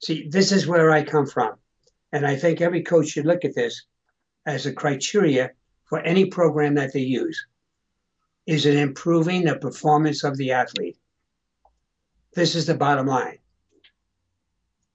[0.00, 1.56] See, this is where I come from.
[2.12, 3.84] And I think every coach should look at this
[4.46, 5.50] as a criteria
[5.84, 7.46] for any program that they use.
[8.46, 10.96] Is it improving the performance of the athlete?
[12.34, 13.38] This is the bottom line.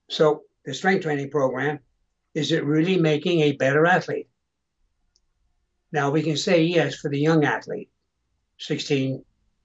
[0.10, 1.80] So, the strength training program,
[2.34, 4.30] is it really making a better athlete?
[5.92, 7.92] Now, we can say yes for the young athlete,
[8.58, 9.24] 16,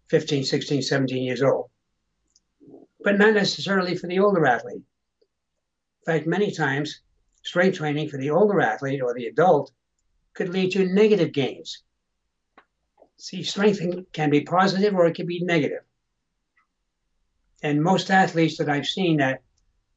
[0.09, 1.71] 15, 16, 17 years old,
[3.01, 4.83] but not necessarily for the older athlete.
[6.07, 7.01] In fact, many times,
[7.43, 9.73] strength training for the older athlete or the adult
[10.35, 11.83] could lead to negative gains.
[13.17, 13.81] See, strength
[14.13, 15.83] can be positive or it can be negative.
[17.63, 19.43] And most athletes that I've seen that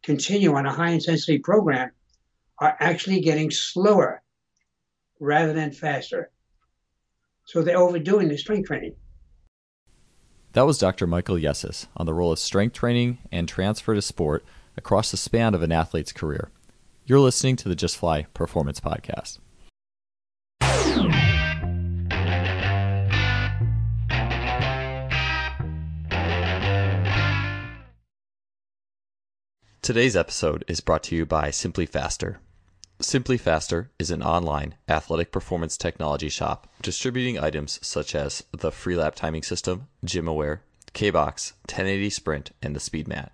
[0.02, 1.92] continue on a high intensity program
[2.58, 4.22] are actually getting slower
[5.20, 6.32] rather than faster.
[7.46, 8.96] So they're overdoing the strength training.
[10.54, 11.08] That was Dr.
[11.08, 14.44] Michael Yessis on the role of strength training and transfer to sport
[14.76, 16.50] across the span of an athlete's career.
[17.06, 19.40] You're listening to the Just Fly Performance Podcast.
[29.82, 32.40] Today's episode is brought to you by Simply Faster.
[33.04, 39.16] Simply Faster is an online athletic performance technology shop distributing items such as the Freelap
[39.16, 40.60] timing system, GymAware,
[40.94, 43.30] K-Box, 1080 Sprint, and the SpeedMat.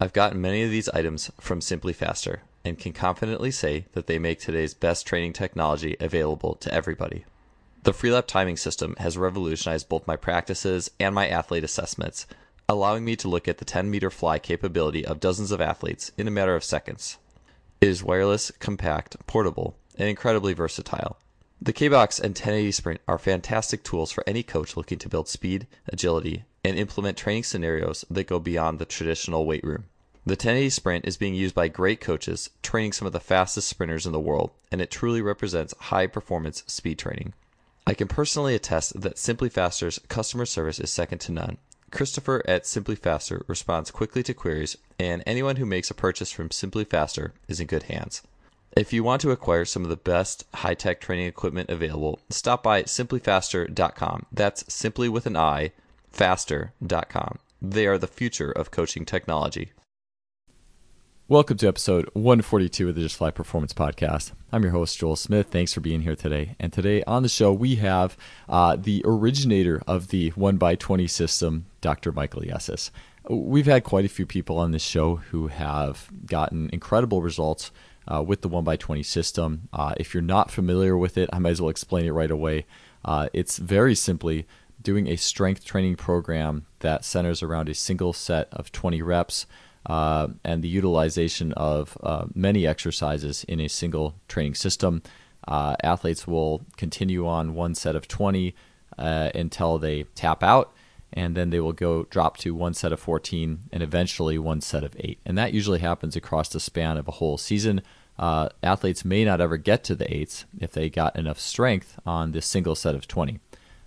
[0.00, 4.18] I've gotten many of these items from Simply Faster and can confidently say that they
[4.18, 7.26] make today's best training technology available to everybody.
[7.82, 12.26] The Freelap timing system has revolutionized both my practices and my athlete assessments,
[12.66, 16.26] allowing me to look at the 10 meter fly capability of dozens of athletes in
[16.26, 17.18] a matter of seconds.
[17.80, 21.18] It is wireless, compact, portable, and incredibly versatile.
[21.60, 25.66] The K-Box and 1080 Sprint are fantastic tools for any coach looking to build speed,
[25.88, 29.84] agility, and implement training scenarios that go beyond the traditional weight room.
[30.24, 34.06] The 1080 Sprint is being used by great coaches, training some of the fastest sprinters
[34.06, 37.34] in the world, and it truly represents high performance speed training.
[37.86, 41.58] I can personally attest that Simply Faster's customer service is second to none,
[41.96, 46.50] Christopher at Simply Faster responds quickly to queries, and anyone who makes a purchase from
[46.50, 48.20] Simply Faster is in good hands.
[48.76, 52.62] If you want to acquire some of the best high tech training equipment available, stop
[52.62, 54.26] by simplyfaster.com.
[54.30, 55.72] That's simply with an I,
[56.12, 57.38] faster.com.
[57.62, 59.72] They are the future of coaching technology.
[61.28, 64.30] Welcome to episode 142 of the Just Fly Performance Podcast.
[64.52, 65.48] I'm your host, Joel Smith.
[65.48, 66.54] Thanks for being here today.
[66.60, 68.16] And today on the show, we have
[68.48, 72.12] uh, the originator of the 1x20 system, Dr.
[72.12, 72.92] Michael Yessis.
[73.28, 77.72] We've had quite a few people on this show who have gotten incredible results
[78.06, 79.68] uh, with the 1x20 system.
[79.72, 82.66] Uh, if you're not familiar with it, I might as well explain it right away.
[83.04, 84.46] Uh, it's very simply
[84.80, 89.46] doing a strength training program that centers around a single set of 20 reps
[89.86, 95.02] uh, and the utilization of uh, many exercises in a single training system.
[95.46, 98.54] Uh, athletes will continue on one set of 20
[98.98, 100.72] uh, until they tap out,
[101.12, 104.82] and then they will go drop to one set of 14 and eventually one set
[104.82, 105.20] of eight.
[105.24, 107.80] And that usually happens across the span of a whole season.
[108.18, 112.32] Uh, athletes may not ever get to the eights if they got enough strength on
[112.32, 113.38] this single set of 20.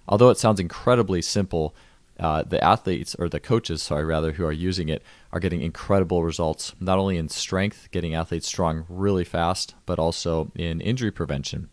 [0.08, 1.76] Although it sounds incredibly simple,
[2.20, 6.24] uh, the athletes or the coaches, sorry, rather, who are using it are getting incredible
[6.24, 11.70] results, not only in strength, getting athletes strong really fast, but also in injury prevention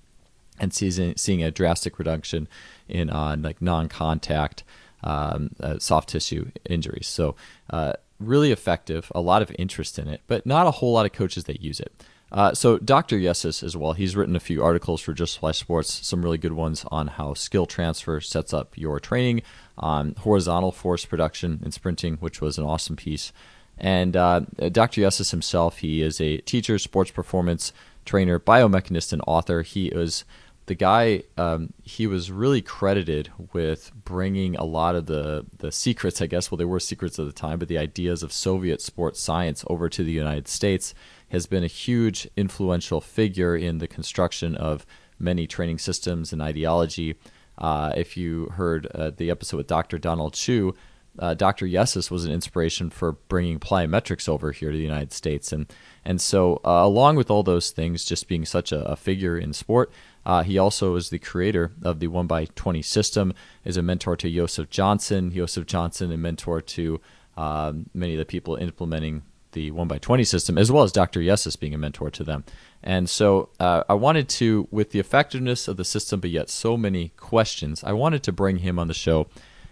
[0.58, 2.48] and seeing, seeing a drastic reduction
[2.88, 4.64] in uh, like non-contact
[5.04, 7.06] um, uh, soft tissue injuries.
[7.06, 7.36] So,
[7.70, 9.12] uh, really effective.
[9.14, 11.80] A lot of interest in it, but not a whole lot of coaches that use
[11.80, 11.92] it.
[12.32, 13.18] Uh, so Dr.
[13.18, 16.52] Yessis as well, he's written a few articles for Just Fly Sports, some really good
[16.52, 19.42] ones on how skill transfer sets up your training,
[19.78, 23.32] on horizontal force production and sprinting, which was an awesome piece.
[23.78, 24.40] And uh,
[24.72, 25.02] Dr.
[25.02, 27.72] Yessis himself, he is a teacher, sports performance
[28.04, 29.62] trainer, biomechanist, and author.
[29.62, 30.24] He is
[30.66, 31.24] the guy.
[31.36, 36.50] Um, he was really credited with bringing a lot of the the secrets, I guess.
[36.50, 39.88] Well, they were secrets at the time, but the ideas of Soviet sports science over
[39.88, 40.94] to the United States
[41.28, 44.86] has been a huge influential figure in the construction of
[45.18, 47.16] many training systems and ideology.
[47.58, 49.98] Uh, if you heard uh, the episode with Dr.
[49.98, 50.74] Donald Chu,
[51.18, 51.66] uh, Dr.
[51.66, 55.66] Yessis was an inspiration for bringing plyometrics over here to the United States, and
[56.04, 59.52] and so uh, along with all those things, just being such a, a figure in
[59.52, 59.90] sport,
[60.26, 63.32] uh, he also is the creator of the one by twenty system,
[63.64, 65.32] is a mentor to Joseph Johnson.
[65.32, 67.00] Joseph Johnson, a mentor to
[67.36, 69.22] um, many of the people implementing
[69.56, 71.18] the 1x20 system, as well as Dr.
[71.18, 72.44] Yessis being a mentor to them.
[72.82, 76.76] And so uh, I wanted to, with the effectiveness of the system, but yet so
[76.76, 79.28] many questions, I wanted to bring him on the show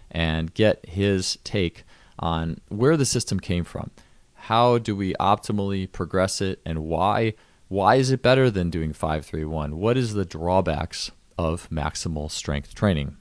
[0.09, 1.83] and get his take
[2.17, 3.91] on where the system came from.
[4.33, 7.35] How do we optimally progress it and why?
[7.67, 9.77] Why is it better than doing 531?
[9.77, 13.17] What is the drawbacks of maximal strength training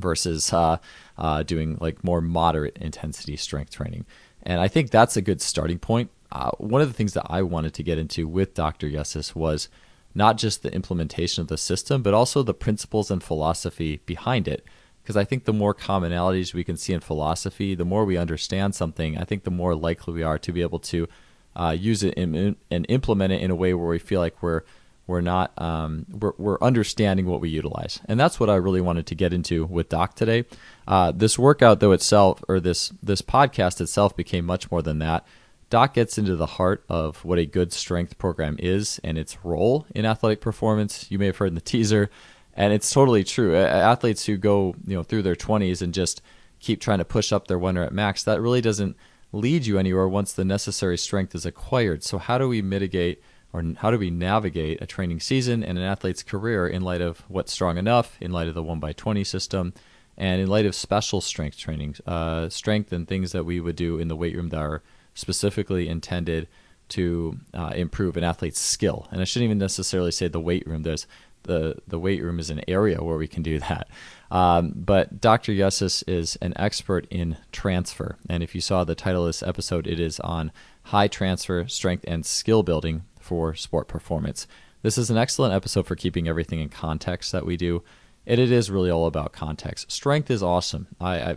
[0.00, 0.78] versus uh,
[1.16, 4.06] uh, doing like more moderate intensity strength training?
[4.44, 6.10] And I think that's a good starting point.
[6.30, 8.88] Uh, one of the things that I wanted to get into with Dr.
[8.88, 9.68] Yessis was
[10.14, 14.64] not just the implementation of the system, but also the principles and philosophy behind it.
[15.02, 18.74] Because I think the more commonalities we can see in philosophy, the more we understand
[18.74, 21.08] something, I think the more likely we are to be able to
[21.56, 24.62] uh, use it and implement it in a way where we feel like we're
[25.06, 29.06] we're not um, we're, we're understanding what we utilize and that's what i really wanted
[29.06, 30.44] to get into with doc today
[30.88, 35.26] uh, this workout though itself or this this podcast itself became much more than that
[35.70, 39.86] Doc gets into the heart of what a good strength program is and its role
[39.92, 41.10] in athletic performance.
[41.10, 42.10] You may have heard in the teaser,
[42.54, 43.56] and it's totally true.
[43.56, 46.22] Athletes who go, you know, through their 20s and just
[46.60, 48.96] keep trying to push up their one rep max, that really doesn't
[49.32, 52.04] lead you anywhere once the necessary strength is acquired.
[52.04, 53.20] So how do we mitigate
[53.54, 57.22] or how do we navigate a training season and an athlete's career in light of
[57.28, 59.72] what's strong enough, in light of the 1 by 20 system,
[60.18, 64.00] and in light of special strength training, uh, strength and things that we would do
[64.00, 64.82] in the weight room that are
[65.14, 66.48] specifically intended
[66.88, 69.06] to uh, improve an athlete's skill.
[69.12, 70.82] And I shouldn't even necessarily say the weight room.
[70.82, 71.06] There's
[71.44, 73.88] the the weight room is an area where we can do that.
[74.32, 75.52] Um, but Dr.
[75.52, 79.86] Yessis is an expert in transfer, and if you saw the title of this episode,
[79.86, 80.50] it is on
[80.84, 84.46] high transfer strength and skill building for sport performance.
[84.82, 87.82] This is an excellent episode for keeping everything in context that we do.
[88.26, 89.90] And it is really all about context.
[89.90, 90.88] Strength is awesome.
[91.00, 91.36] I, I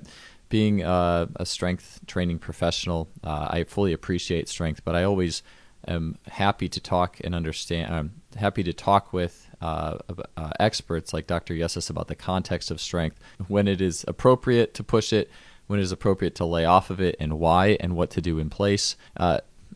[0.50, 5.44] being a, a strength training professional, uh, I fully appreciate strength, but I always
[5.88, 7.94] am happy to talk and understand.
[7.94, 9.98] I'm happy to talk with uh,
[10.36, 11.54] uh, experts like Dr.
[11.54, 15.30] Yessis about the context of strength, when it is appropriate to push it,
[15.68, 18.40] when it is appropriate to lay off of it, and why, and what to do
[18.40, 18.96] in place.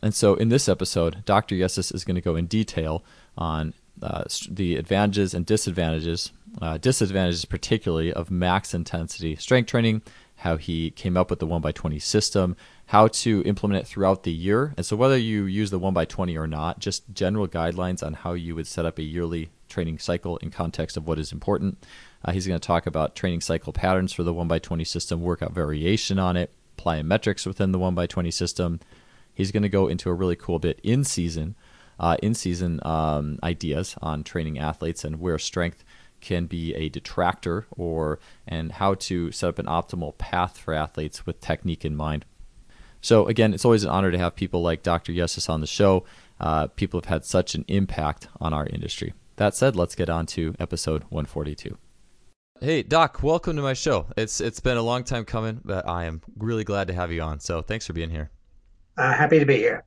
[0.02, 1.54] And so, in this episode, Dr.
[1.54, 3.04] Yessis is going to go in detail
[3.38, 3.72] on
[4.02, 10.02] uh, the advantages and disadvantages, uh, disadvantages particularly of max intensity strength training
[10.42, 12.56] how he came up with the 1x20 system,
[12.86, 14.74] how to implement it throughout the year.
[14.76, 18.56] And so, whether you use the 1x20 or not, just general guidelines on how you
[18.56, 21.84] would set up a yearly training cycle in context of what is important.
[22.24, 26.18] Uh, he's going to talk about training cycle patterns for the 1x20 system, workout variation
[26.18, 28.80] on it, plyometrics within the 1x20 system.
[29.34, 31.56] He's going to go into a really cool bit in season.
[32.00, 35.84] Uh, in season um, ideas on training athletes and where strength
[36.20, 41.26] can be a detractor or and how to set up an optimal path for athletes
[41.26, 42.24] with technique in mind.
[43.02, 45.12] So again, it's always an honor to have people like Dr.
[45.12, 46.04] Yessis on the show.
[46.40, 49.12] Uh, people have had such an impact on our industry.
[49.36, 51.76] That said, let's get on to episode 142.
[52.60, 54.06] Hey Doc, welcome to my show.
[54.16, 57.20] It's it's been a long time coming, but I am really glad to have you
[57.20, 57.40] on.
[57.40, 58.30] So thanks for being here.
[58.96, 59.84] Uh, happy to be here.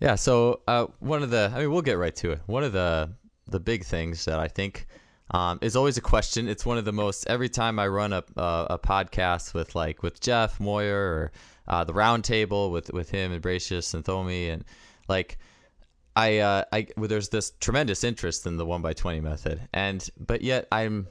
[0.00, 0.14] Yeah.
[0.14, 2.40] So uh, one of the, I mean, we'll get right to it.
[2.46, 3.10] One of the
[3.50, 4.86] the big things that I think
[5.30, 6.48] um, is always a question.
[6.48, 10.02] It's one of the most every time I run a a, a podcast with like
[10.02, 11.32] with Jeff Moyer or
[11.66, 14.64] uh, the roundtable with with him and Bracious and Thomi and
[15.08, 15.38] like
[16.16, 20.08] I uh, I well, there's this tremendous interest in the one by twenty method and
[20.18, 21.08] but yet I'm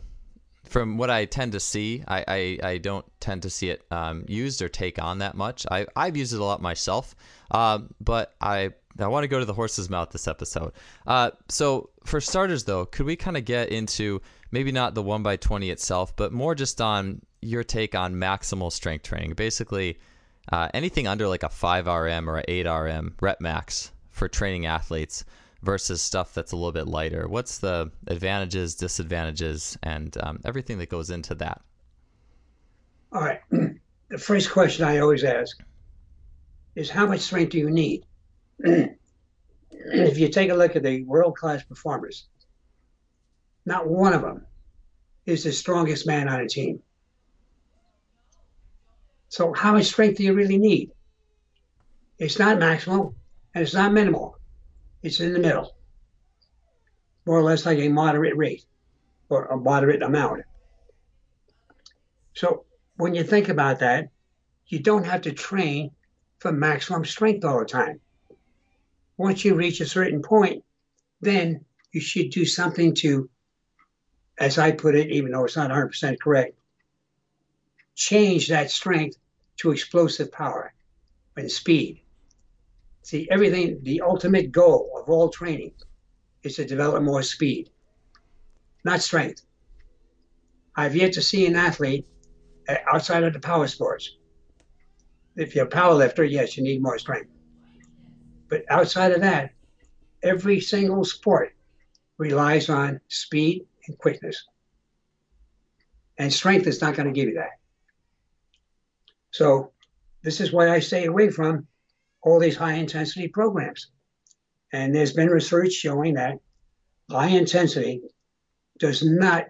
[0.69, 4.25] from what I tend to see, I, I, I don't tend to see it um,
[4.28, 5.66] used or take on that much.
[5.69, 7.16] I, I've used it a lot myself,
[7.52, 10.74] um, but I I want to go to the horse's mouth this episode.
[11.06, 15.22] Uh, so, for starters, though, could we kind of get into maybe not the 1
[15.22, 19.34] by 20 itself, but more just on your take on maximal strength training?
[19.34, 20.00] Basically,
[20.51, 25.25] uh, anything under like a 5RM or an 8RM rep max for training athletes
[25.62, 27.28] versus stuff that's a little bit lighter.
[27.28, 31.62] What's the advantages, disadvantages, and um, everything that goes into that?
[33.12, 33.42] All right.
[34.10, 35.58] The first question I always ask
[36.76, 38.06] is how much strength do you need?
[38.60, 42.28] if you take a look at the world class performers,
[43.66, 44.46] not one of them
[45.26, 46.82] is the strongest man on a team.
[49.28, 50.92] So, how much strength do you really need?
[52.18, 53.14] It's not maximal
[53.54, 54.37] and it's not minimal,
[55.04, 55.75] it's in the middle,
[57.25, 58.66] more or less like a moderate rate
[59.30, 60.44] or a moderate amount.
[62.34, 62.66] So,
[62.98, 64.10] when you think about that,
[64.68, 65.92] you don't have to train
[66.39, 68.00] for maximum strength all the time
[69.18, 70.63] once you reach a certain point,
[71.22, 73.30] then you should do something to,
[74.39, 76.56] as I put it, even though it's not 100% correct,
[77.96, 79.18] change that strength
[79.58, 80.74] to explosive power
[81.36, 82.01] and speed.
[83.08, 85.72] See, everything, the ultimate goal of all training
[86.44, 87.70] is to develop more speed,
[88.84, 89.44] not strength.
[90.76, 92.06] I've yet to see an athlete
[92.68, 94.18] uh, outside of the power sports
[95.38, 97.30] if you're a power lifter, yes, you need more strength.
[98.50, 99.52] But outside of that,
[100.22, 101.56] every single sport
[102.18, 104.44] relies on speed and quickness.
[106.18, 107.60] And strength is not going to give you that.
[109.32, 109.72] So
[110.24, 111.68] this is why I stay away from
[112.27, 113.89] all these high intensity programs.
[114.74, 116.39] And there's been research showing that
[117.10, 118.01] high intensity
[118.79, 119.46] does not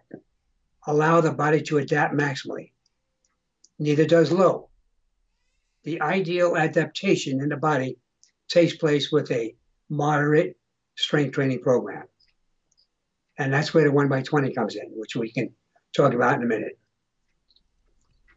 [0.86, 2.72] allow the body to adapt maximally.
[3.80, 4.70] Neither does low.
[5.84, 7.98] The ideal adaptation in the body
[8.48, 9.56] takes place with a
[9.90, 10.56] moderate
[10.96, 12.04] strength training program.
[13.40, 15.50] And that's where the one by 20 comes in, which we can
[15.96, 16.78] talk about in a minute.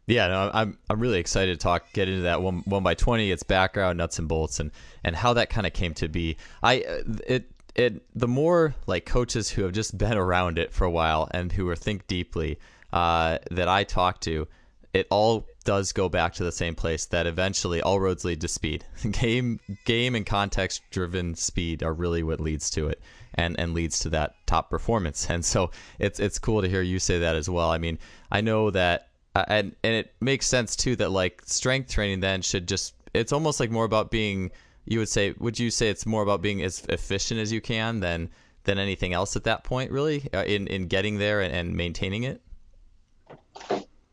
[0.07, 3.31] Yeah, no, I'm I'm really excited to talk, get into that one one by twenty,
[3.31, 4.71] its background, nuts and bolts, and
[5.03, 6.37] and how that kind of came to be.
[6.63, 10.85] I uh, it it the more like coaches who have just been around it for
[10.85, 12.59] a while and who are think deeply
[12.91, 14.47] uh, that I talk to,
[14.93, 18.47] it all does go back to the same place that eventually all roads lead to
[18.47, 18.83] speed.
[19.11, 22.99] game game and context driven speed are really what leads to it
[23.35, 25.25] and and leads to that top performance.
[25.29, 27.69] And so it's it's cool to hear you say that as well.
[27.69, 27.99] I mean,
[28.31, 32.41] I know that uh, and and it makes sense too that like strength training then
[32.41, 34.51] should just it's almost like more about being
[34.85, 37.99] you would say would you say it's more about being as efficient as you can
[37.99, 38.29] than
[38.63, 42.23] than anything else at that point really uh, in in getting there and, and maintaining
[42.23, 42.41] it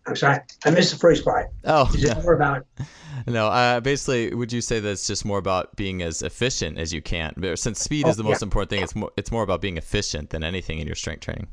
[0.09, 1.51] I'm sorry, I missed the first part.
[1.65, 2.67] Oh, is it more about?
[3.27, 6.93] No, uh, basically, would you say that it's just more about being as efficient as
[6.93, 7.35] you can?
[7.57, 8.47] Since speed oh, is the most yeah.
[8.47, 11.49] important thing, it's more it's more about being efficient than anything in your strength training.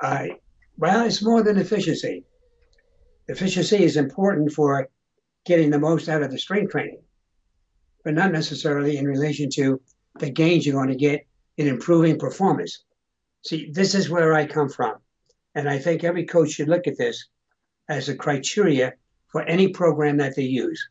[0.00, 0.38] I
[0.80, 2.24] well, it's more than efficiency.
[3.28, 4.88] Efficiency is important for
[5.44, 7.02] getting the most out of the strength training,
[8.02, 9.78] but not necessarily in relation to
[10.18, 11.26] the gains you're going to get
[11.58, 12.84] in improving performance.
[13.44, 14.94] See, this is where I come from.
[15.54, 17.26] And I think every coach should look at this
[17.90, 18.94] as a criteria
[19.28, 20.88] for any program that they use.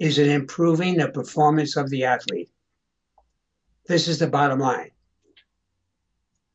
[0.00, 2.50] Is it improving the performance of the athlete?
[3.86, 4.90] This is the bottom line.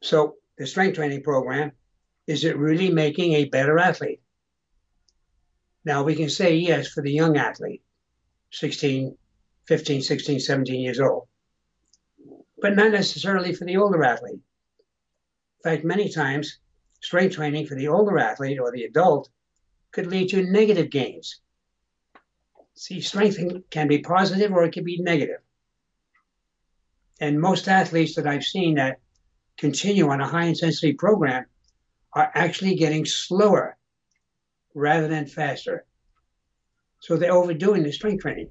[0.01, 1.71] So, the strength training program,
[2.27, 4.21] is it really making a better athlete?
[5.83, 7.83] Now, we can say yes for the young athlete,
[8.51, 9.15] 16,
[9.67, 11.27] 15, 16, 17 years old,
[12.59, 14.41] but not necessarily for the older athlete.
[15.63, 16.59] In fact, many times
[17.01, 19.29] strength training for the older athlete or the adult
[19.91, 21.41] could lead to negative gains.
[22.73, 23.39] See, strength
[23.69, 25.39] can be positive or it can be negative.
[27.21, 28.99] And most athletes that I've seen that
[29.57, 31.45] continue on a high intensity program
[32.15, 33.77] are actually getting slower
[34.73, 35.85] rather than faster.
[36.99, 38.49] So they're overdoing the strength training.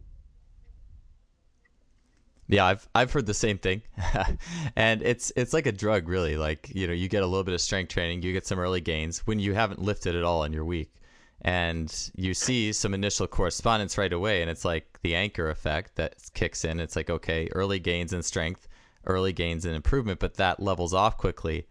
[2.47, 3.81] Yeah, I've I've heard the same thing,
[4.77, 6.37] and it's it's like a drug, really.
[6.37, 8.83] Like you know, you get a little bit of strength training, you get some early
[8.83, 10.93] gains when you haven't lifted at all in your week,
[11.41, 16.17] and you see some initial correspondence right away, and it's like the anchor effect that
[16.35, 16.81] kicks in.
[16.81, 18.69] It's like okay, early gains in strength,
[19.07, 21.67] early gains in improvement, but that levels off quickly,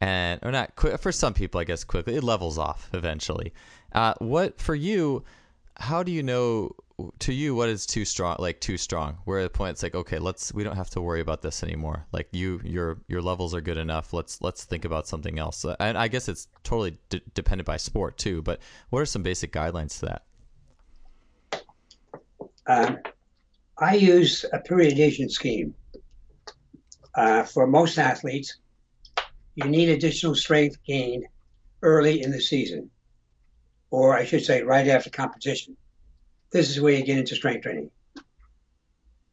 [0.00, 3.52] and or not quick for some people, I guess quickly it levels off eventually.
[3.92, 5.24] Uh, what for you?
[5.76, 6.74] How do you know
[7.20, 10.18] to you what is too strong like too strong where the point it's like okay
[10.18, 13.60] let's we don't have to worry about this anymore like you your your levels are
[13.60, 17.66] good enough let's let's think about something else and i guess it's totally d- dependent
[17.66, 18.58] by sport too but
[18.90, 21.62] what are some basic guidelines to that
[22.66, 22.98] um,
[23.78, 25.72] i use a periodization scheme
[27.14, 28.56] uh, for most athletes
[29.58, 31.24] you need additional strength gained
[31.82, 32.90] early in the season
[33.90, 35.76] or i should say right after competition
[36.50, 37.90] this is where you get into strength training.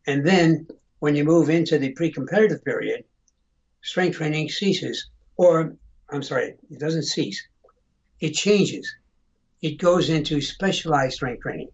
[0.07, 0.67] And then
[0.99, 3.05] when you move into the pre competitive period,
[3.81, 5.75] strength training ceases, or
[6.09, 7.47] I'm sorry, it doesn't cease,
[8.19, 8.93] it changes.
[9.61, 11.69] It goes into specialized strength training.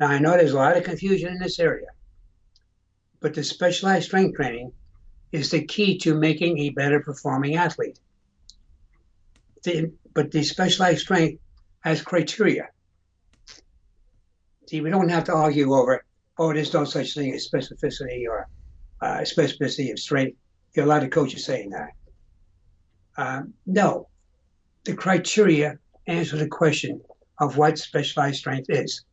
[0.00, 1.88] Now, I know there's a lot of confusion in this area,
[3.20, 4.72] but the specialized strength training
[5.32, 7.98] is the key to making a better performing athlete.
[9.62, 11.40] The, but the specialized strength
[11.80, 12.68] has criteria.
[14.68, 16.04] See, we don't have to argue over,
[16.38, 18.48] oh, there's no such thing as specificity or
[19.00, 20.36] uh, specificity of strength.
[20.78, 21.90] Are a lot of coaches saying that.
[23.16, 24.08] Um, no,
[24.84, 27.00] the criteria answer the question
[27.40, 29.04] of what specialized strength is.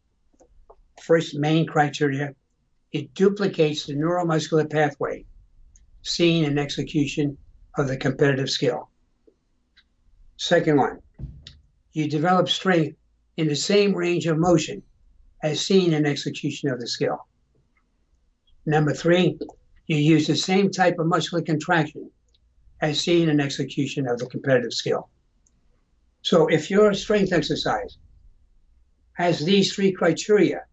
[1.02, 2.36] First main criteria,
[2.92, 5.26] it duplicates the neuromuscular pathway
[6.08, 7.38] seen in execution
[7.78, 8.90] of the competitive skill.
[10.38, 11.00] Second one,
[11.94, 12.98] you develop strength
[13.38, 14.82] in the same range of motion
[15.44, 17.26] as seen in execution of the skill.
[18.66, 19.38] Number three,
[19.88, 22.12] you use the same type of muscular contraction
[22.82, 25.10] as seen in execution of the competitive skill.
[26.22, 27.98] So if your strength exercise
[29.14, 30.66] has these three criteria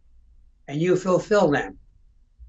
[0.68, 1.78] and you fulfill them,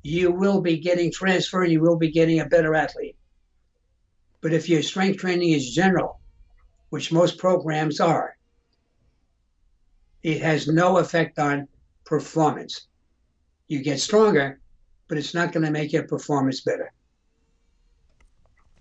[0.06, 3.16] you will be getting transfer and you will be getting a better athlete.
[4.40, 6.20] But if your strength training is general,
[6.92, 8.38] which most programs are,
[10.22, 11.68] it has no effect on
[12.06, 12.86] performance.
[13.68, 14.60] You get stronger,
[15.08, 16.92] but it's not going to make your performance better.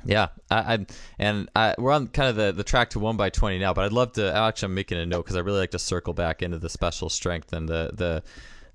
[0.05, 0.87] Yeah, I, I
[1.19, 3.87] and I, we're on kind of the, the track to one by twenty now, but
[3.87, 4.37] I'd love to.
[4.37, 7.09] Actually, I'm making a note because I really like to circle back into the special
[7.09, 8.23] strength and the the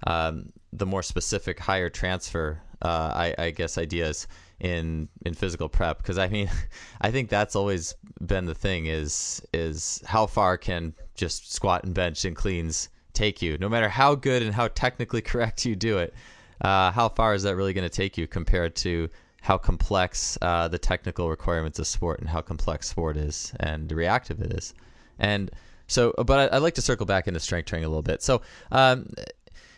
[0.07, 2.61] um, the more specific higher transfer.
[2.81, 4.27] Uh, I, I guess ideas
[4.59, 6.49] in in physical prep because I mean,
[7.01, 11.93] I think that's always been the thing is is how far can just squat and
[11.93, 15.97] bench and cleans take you, no matter how good and how technically correct you do
[15.97, 16.13] it.
[16.61, 19.09] Uh, how far is that really going to take you compared to
[19.41, 24.41] how complex uh, the technical requirements of sport and how complex sport is and reactive
[24.41, 24.73] it is.
[25.17, 25.49] And
[25.87, 28.21] so, but I, would like to circle back into strength training a little bit.
[28.21, 28.41] So,
[28.71, 29.09] um,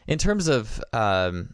[0.08, 1.54] in terms of um,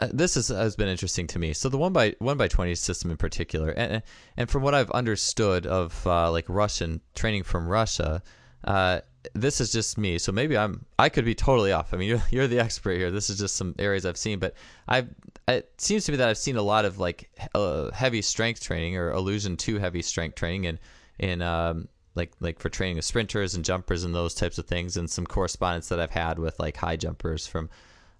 [0.00, 1.52] uh, this is, has been interesting to me.
[1.52, 4.02] So the one by one by twenty system in particular, and
[4.36, 8.22] and from what I've understood of uh, like Russian training from Russia,
[8.64, 9.00] uh,
[9.34, 10.18] this is just me.
[10.18, 11.92] So maybe I'm I could be totally off.
[11.92, 13.10] I mean, you're you're the expert here.
[13.10, 14.54] This is just some areas I've seen, but
[14.86, 15.08] I've
[15.48, 18.96] it seems to me that I've seen a lot of like uh, heavy strength training
[18.96, 20.78] or allusion to heavy strength training in
[21.18, 24.98] in um, like like for training of sprinters and jumpers and those types of things,
[24.98, 27.70] and some correspondence that I've had with like high jumpers from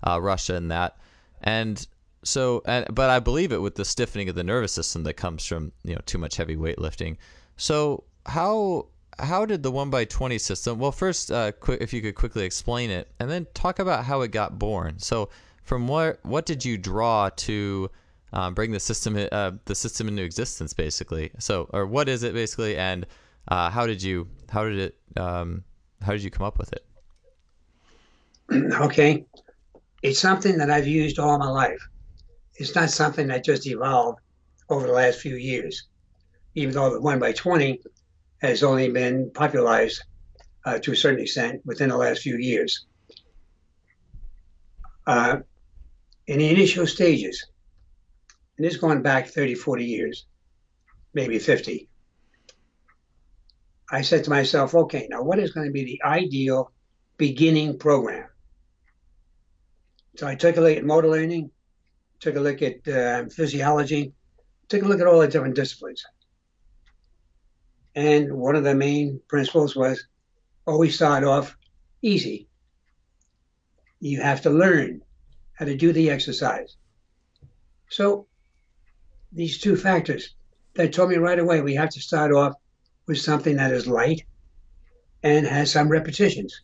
[0.07, 0.97] uh, Russia and that,
[1.43, 1.87] and
[2.25, 5.45] so and but I believe it with the stiffening of the nervous system that comes
[5.45, 7.17] from you know too much heavy weightlifting.
[7.57, 8.87] So how
[9.19, 10.78] how did the one by twenty system?
[10.78, 14.21] Well, first, uh, quick, if you could quickly explain it, and then talk about how
[14.23, 14.99] it got born.
[14.99, 15.31] So,
[15.64, 17.90] from what what did you draw to
[18.33, 21.31] um, bring the system uh, the system into existence, basically?
[21.38, 23.07] So, or what is it basically, and
[23.49, 25.64] uh, how did you how did it um,
[26.02, 26.85] how did you come up with it?
[28.81, 29.26] Okay,
[30.02, 31.81] it's something that I've used all my life.
[32.57, 34.21] It's not something that just evolved
[34.71, 35.84] over the last few years.
[36.54, 37.80] Even though the one by twenty
[38.41, 40.02] has only been popularized
[40.65, 42.87] uh, to a certain extent within the last few years.
[45.06, 45.39] Uh,
[46.26, 47.47] in the initial stages,
[48.56, 50.26] and this is going back 30, 40 years,
[51.15, 51.88] maybe 50,
[53.91, 56.73] I said to myself, okay, now what is going to be the ideal
[57.17, 58.29] beginning program?
[60.17, 61.51] So I took a look at motor learning,
[62.21, 64.13] took a look at uh, physiology,
[64.69, 66.05] took a look at all the different disciplines.
[67.95, 70.05] And one of the main principles was
[70.67, 71.57] always start off
[72.03, 72.49] easy.
[74.01, 75.03] You have to learn
[75.55, 76.77] how to do the exercise.
[77.89, 78.27] So
[79.33, 80.35] these two factors
[80.75, 82.55] that told me right away we have to start off
[83.08, 84.23] with something that is light
[85.23, 86.62] and has some repetitions.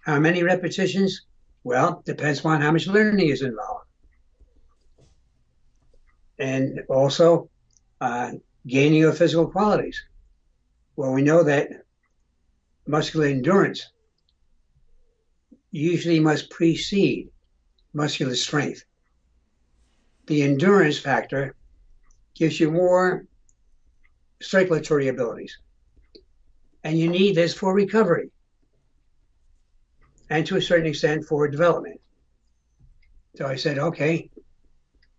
[0.00, 1.26] How many repetitions?
[1.64, 3.86] Well, depends upon how much learning is involved.
[6.38, 7.50] And also,
[8.00, 8.32] uh,
[8.66, 10.00] gaining your physical qualities.
[10.96, 11.68] Well, we know that
[12.86, 13.90] muscular endurance
[15.70, 17.30] usually must precede
[17.92, 18.84] muscular strength.
[20.26, 21.54] The endurance factor
[22.34, 23.26] gives you more
[24.42, 25.58] circulatory abilities.
[26.84, 28.30] And you need this for recovery
[30.30, 32.00] and to a certain extent for development.
[33.36, 34.30] So I said, okay,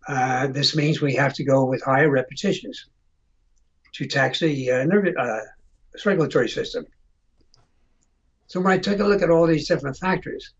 [0.06, 2.86] uh, this means we have to go with higher repetitions
[3.94, 5.40] to tax the uh, nerve, uh,
[5.96, 6.84] circulatory system.
[8.46, 10.52] So when I took a look at all these different factors,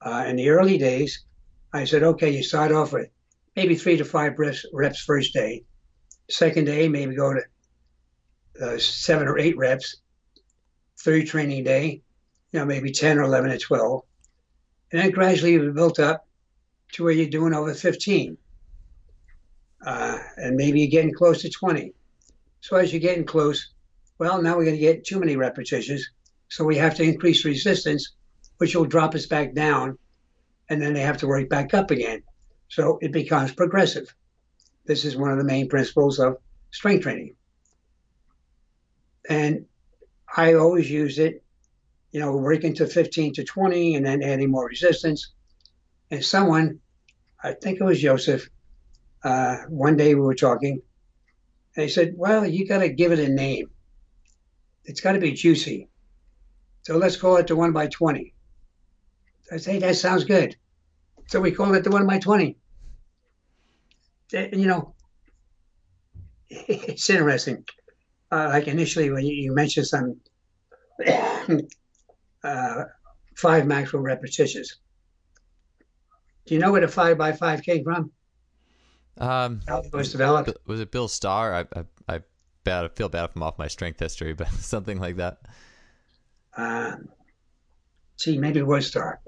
[0.00, 1.24] uh, in the early days,
[1.72, 3.08] I said, okay, you start off with
[3.56, 5.64] maybe three to five reps, reps first day.
[6.30, 7.42] Second day, maybe go to
[8.60, 9.96] uh, seven or eight reps.
[11.00, 12.02] Third training day,
[12.52, 14.02] you know, maybe 10 or 11 or 12.
[14.90, 16.26] And then gradually you built up
[16.92, 18.36] to where you're doing over 15.
[19.84, 21.92] Uh, and maybe you're getting close to 20.
[22.60, 23.72] So as you're getting close,
[24.18, 26.10] well, now we're going to get too many repetitions.
[26.48, 28.14] So we have to increase resistance,
[28.56, 29.98] which will drop us back down.
[30.68, 32.22] And then they have to work back up again.
[32.68, 34.12] So it becomes progressive.
[34.84, 36.38] This is one of the main principles of
[36.70, 37.34] strength training.
[39.28, 39.66] And
[40.36, 41.42] I always use it,
[42.12, 45.32] you know, working to 15 to 20 and then adding more resistance.
[46.10, 46.80] And someone,
[47.42, 48.48] I think it was Joseph,
[49.22, 50.80] uh, one day we were talking,
[51.76, 53.70] and he said, Well, you got to give it a name.
[54.84, 55.88] It's got to be juicy.
[56.82, 58.32] So let's call it the one by 20.
[59.52, 60.56] I say, That sounds good.
[61.26, 62.56] So we call it the one by 20.
[64.32, 64.94] You know,
[66.50, 67.64] it's interesting.
[68.30, 70.20] Uh, like initially, when you, you mentioned some
[72.44, 72.84] uh,
[73.36, 74.76] five maximum repetitions.
[76.46, 78.10] Do you know where the five by five came from?
[79.18, 80.50] Um, How it was developed?
[80.66, 81.54] was it Bill Starr?
[81.54, 82.20] I I, I
[82.64, 85.38] bad I feel bad if I'm off my strength history, but something like that.
[86.56, 86.96] Uh,
[88.16, 89.20] see, maybe it was Starr.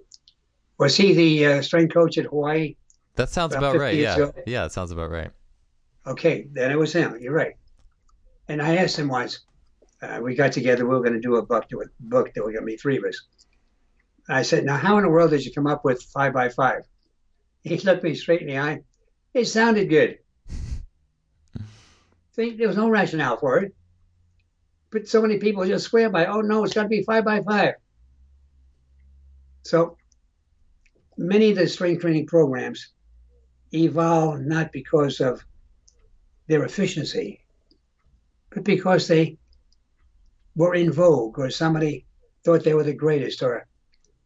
[0.78, 2.76] Was he the uh, strength coach at Hawaii?
[3.16, 3.96] That sounds About about right.
[3.96, 4.32] Yeah, ago.
[4.46, 5.30] yeah, that sounds about right.
[6.06, 7.18] Okay, then it was him.
[7.20, 7.54] You're right.
[8.50, 9.38] And I asked him once.
[10.02, 10.84] Uh, we got together.
[10.84, 11.68] We were going to do a book.
[11.68, 12.34] Do a book.
[12.34, 13.22] There were going to be three of us.
[14.28, 16.82] I said, "Now, how in the world did you come up with five by five?
[17.62, 18.80] He looked me straight in the eye.
[19.34, 20.18] It sounded good.
[22.32, 23.72] See, there was no rationale for it.
[24.90, 27.42] But so many people just swear by, oh no, it's got to be five by
[27.42, 27.74] five.
[29.62, 29.96] So
[31.16, 32.88] many of the strength training programs
[33.72, 35.44] evolve not because of
[36.48, 37.39] their efficiency,
[38.50, 39.38] but because they
[40.56, 42.04] were in vogue or somebody
[42.44, 43.66] thought they were the greatest or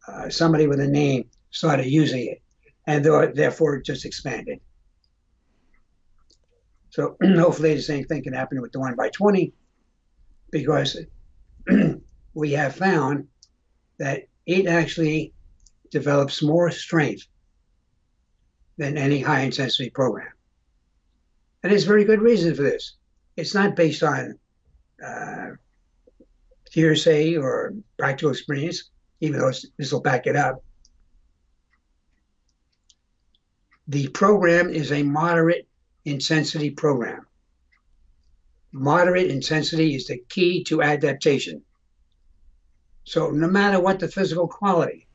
[0.08, 2.42] uh, somebody with a name started using it
[2.86, 4.60] and therefore it just expanded.
[6.90, 9.52] So hopefully the same thing can happen with the one by 20
[10.50, 10.96] because
[12.34, 13.28] we have found
[13.98, 15.32] that it actually
[15.90, 17.26] develops more strength
[18.76, 20.32] than any high intensity program.
[21.62, 22.94] And there's very good reason for this.
[23.36, 24.38] It's not based on
[25.04, 25.50] uh,
[26.70, 30.62] hearsay or practical experience, even though this will back it up.
[33.88, 35.68] The program is a moderate
[36.04, 37.26] intensity program.
[38.72, 41.62] Moderate intensity is the key to adaptation.
[43.04, 45.06] So, no matter what the physical quality,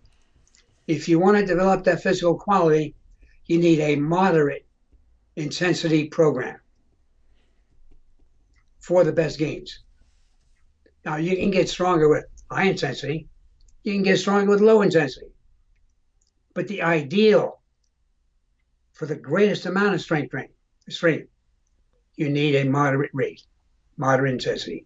[0.88, 2.95] if you want to develop that physical quality,
[3.47, 4.65] you need a moderate
[5.36, 6.60] intensity program
[8.79, 9.79] for the best gains.
[11.05, 13.27] Now, you can get stronger with high intensity,
[13.83, 15.27] you can get stronger with low intensity.
[16.53, 17.59] But the ideal
[18.93, 20.51] for the greatest amount of strength training,
[20.89, 21.29] strength,
[22.15, 23.43] you need a moderate rate,
[23.97, 24.85] moderate intensity.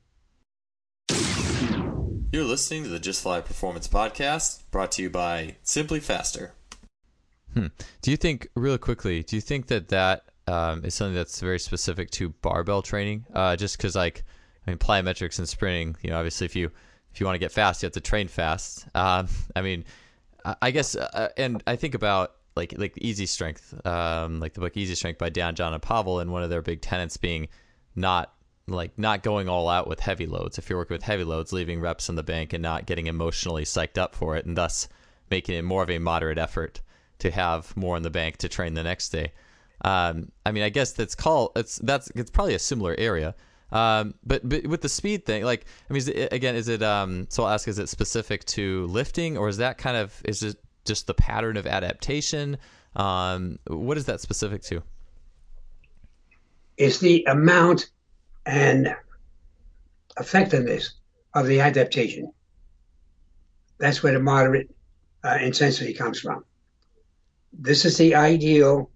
[2.31, 6.53] You're listening to the Just Fly Performance Podcast, brought to you by Simply Faster.
[7.53, 7.67] Hmm.
[8.01, 11.59] Do you think, real quickly, do you think that that um, is something that's very
[11.59, 13.25] specific to barbell training?
[13.33, 14.23] Uh, just because, like,
[14.65, 16.71] I mean, plyometrics and sprinting, you know, obviously, if you
[17.13, 18.87] if you want to get fast, you have to train fast.
[18.95, 19.85] Um, I mean,
[20.43, 24.59] I, I guess, uh, and I think about like like easy strength, um, like the
[24.59, 27.47] book Easy Strength by Dan, John, and Pavel, and one of their big tenets being
[27.95, 28.33] not
[28.67, 30.57] like not going all out with heavy loads.
[30.57, 33.63] If you're working with heavy loads, leaving reps in the bank and not getting emotionally
[33.63, 34.87] psyched up for it, and thus
[35.29, 36.81] making it more of a moderate effort
[37.19, 39.31] to have more in the bank to train the next day.
[39.83, 43.35] Um, I mean, I guess that's called it's that's it's probably a similar area.
[43.71, 46.83] Um, but but with the speed thing, like I mean, is it, again, is it?
[46.83, 50.43] Um, so I'll ask: Is it specific to lifting, or is that kind of is
[50.43, 52.57] it just the pattern of adaptation?
[52.95, 54.83] Um, what is that specific to?
[56.77, 57.89] It's the amount
[58.45, 58.95] and
[60.19, 60.93] effectiveness
[61.33, 62.31] of the adaptation.
[63.79, 64.69] That's where the moderate
[65.23, 66.45] uh, intensity comes from.
[67.51, 68.89] This is the ideal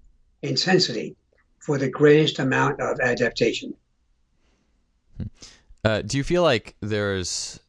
[0.47, 1.15] intensity
[1.60, 3.73] for the greatest amount of adaptation.
[5.83, 7.60] Uh, do you feel like there's,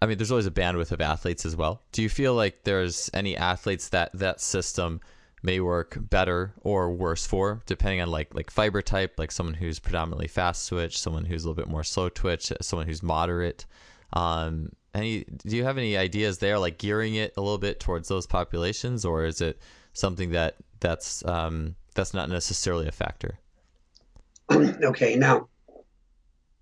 [0.00, 1.82] I mean, there's always a bandwidth of athletes as well.
[1.92, 5.00] Do you feel like there's any athletes that that system
[5.42, 9.78] may work better or worse for, depending on like like fiber type, like someone who's
[9.78, 13.66] predominantly fast twitch, someone who's a little bit more slow twitch, someone who's moderate.
[14.12, 18.08] Um, any, do you have any ideas there, like gearing it a little bit towards
[18.08, 19.58] those populations, or is it
[19.94, 23.38] something that that's um, that's not necessarily a factor?
[24.50, 25.48] okay, now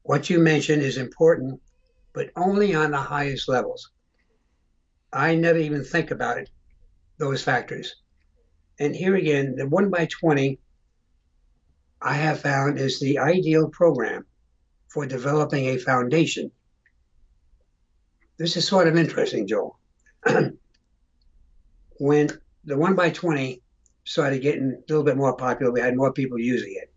[0.02, 1.60] what you mentioned is important,
[2.12, 3.90] but only on the highest levels.
[5.12, 6.50] I never even think about it,
[7.18, 7.96] those factors.
[8.78, 10.58] And here again, the 1 by 20
[12.02, 14.24] I have found is the ideal program
[14.88, 16.50] for developing a foundation.
[18.38, 19.78] This is sort of interesting, Joel.
[21.98, 22.30] when
[22.64, 23.62] the 1 by 20
[24.04, 26.92] started getting a little bit more popular, we had more people using it.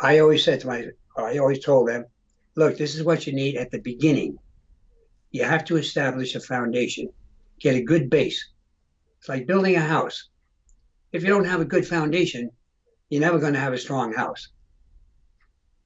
[0.00, 2.04] I always said to my, I always told them,
[2.56, 4.38] look, this is what you need at the beginning.
[5.30, 7.08] You have to establish a foundation,
[7.60, 8.44] get a good base.
[9.18, 10.28] It's like building a house.
[11.12, 12.50] If you don't have a good foundation,
[13.08, 14.48] you're never going to have a strong house.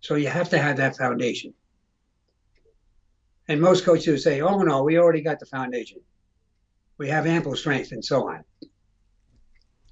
[0.01, 1.53] So you have to have that foundation.
[3.49, 5.99] And most coaches say, oh, no, we already got the foundation.
[6.99, 8.43] We have ample strength and so on.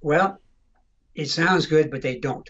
[0.05, 0.39] Well,
[1.15, 2.47] it sounds good, but they don't.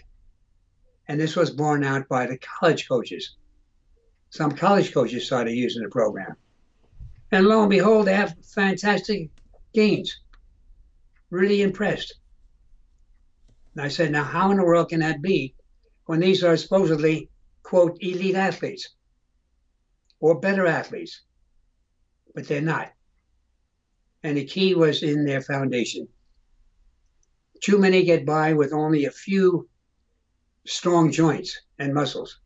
[1.07, 3.37] And this was borne out by the college coaches.
[4.29, 6.35] Some college coaches started using the program.
[7.31, 9.29] And lo and behold, they have fantastic
[9.73, 10.19] gains.
[11.29, 12.15] Really impressed.
[13.73, 15.55] And I said, now how in the world can that be
[16.07, 17.29] when these are supposedly,
[17.63, 18.89] quote, elite athletes
[20.19, 21.21] or better athletes?
[22.33, 22.91] But they're not.
[24.23, 26.09] And the key was in their foundation.
[27.61, 29.67] Too many get by with only a few
[30.65, 32.39] strong joints and muscles.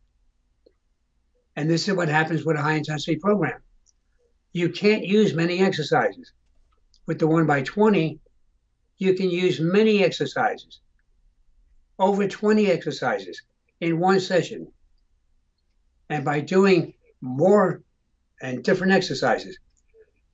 [1.56, 3.60] And this is what happens with a high intensity program.
[4.52, 6.32] You can't use many exercises.
[7.06, 8.20] With the 1 by 20,
[8.98, 10.80] you can use many exercises,
[11.98, 13.42] over 20 exercises
[13.80, 14.70] in one session.
[16.08, 17.82] And by doing more
[18.42, 19.58] and different exercises,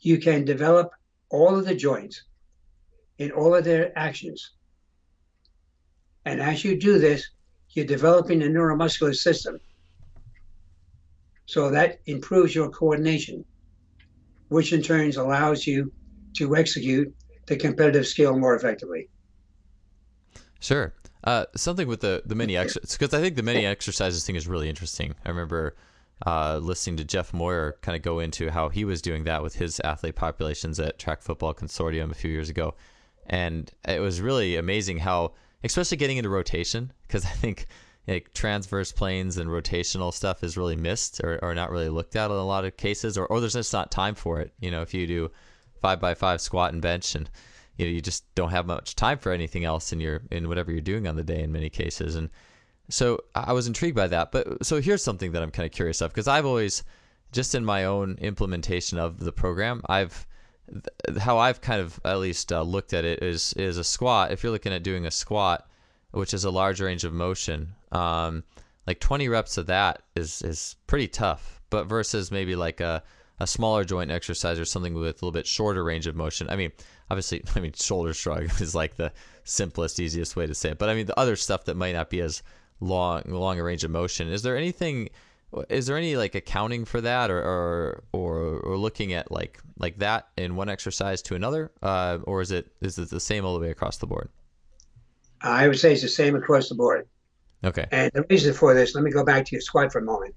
[0.01, 0.91] you can develop
[1.31, 2.23] all of the joints
[3.19, 4.53] in all of their actions.
[6.27, 7.31] And as you do this,
[7.71, 9.59] you're developing a neuromuscular system.
[11.47, 13.45] So that improves your coordination,
[14.49, 15.93] which in turn allows you
[16.35, 17.15] to execute
[17.47, 19.09] the competitive skill more effectively.
[20.59, 20.93] Sure.
[21.23, 24.47] Uh, something with the the mini exercises because I think the mini exercises thing is
[24.47, 25.15] really interesting.
[25.25, 25.77] I remember
[26.25, 29.57] uh, listening to Jeff Moyer kind of go into how he was doing that with
[29.57, 32.75] his athlete populations at Track Football Consortium a few years ago,
[33.27, 35.33] and it was really amazing how,
[35.65, 37.67] especially getting into rotation, because I think
[38.07, 42.31] like transverse planes and rotational stuff is really missed or, or not really looked at
[42.31, 44.53] in a lot of cases, or, or there's just not time for it.
[44.61, 45.31] You know, if you do
[45.81, 47.31] five by five squat and bench and
[47.77, 50.73] you know you just don't have much time for anything else in your in whatever
[50.73, 52.31] you're doing on the day in many cases and
[52.89, 56.01] so I was intrigued by that but so here's something that I'm kind of curious
[56.01, 56.83] of because I've always
[57.33, 60.27] just in my own implementation of the program I've
[61.19, 64.43] how I've kind of at least uh, looked at it is is a squat if
[64.43, 65.69] you're looking at doing a squat
[66.13, 68.43] which is a large range of motion um,
[68.87, 73.03] like 20 reps of that is is pretty tough but versus maybe like a
[73.39, 76.49] a smaller joint exercise or something with a little bit shorter range of motion.
[76.49, 76.73] I mean,
[77.11, 79.13] obviously, I mean, shoulder shrug is like the
[79.45, 80.79] simplest, easiest way to say it.
[80.79, 82.43] But I mean, the other stuff that might not be as
[82.81, 84.29] long, long a range of motion.
[84.29, 85.11] Is there anything?
[85.69, 89.99] Is there any like accounting for that, or or or, or looking at like like
[89.99, 93.55] that in one exercise to another, uh, or is it is it the same all
[93.55, 94.29] the way across the board?
[95.41, 97.09] I would say it's the same across the board.
[97.65, 97.87] Okay.
[97.91, 100.35] And the reason for this, let me go back to your squat for a moment.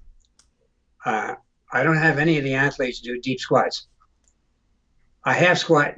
[1.06, 1.36] Uh,
[1.72, 3.88] I don't have any of the athletes do deep squats.
[5.26, 5.96] A half squat,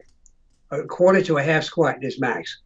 [0.71, 2.61] a quarter to a half squat is max.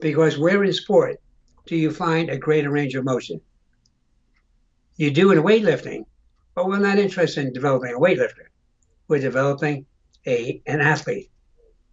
[0.00, 1.20] Because where in sport
[1.66, 3.40] do you find a greater range of motion?
[4.96, 6.06] You do in weightlifting,
[6.54, 8.46] but we're not interested in developing a weightlifter.
[9.08, 9.86] We're developing
[10.26, 11.30] a an athlete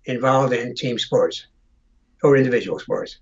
[0.05, 1.47] involved in team sports
[2.23, 3.19] or individual sports.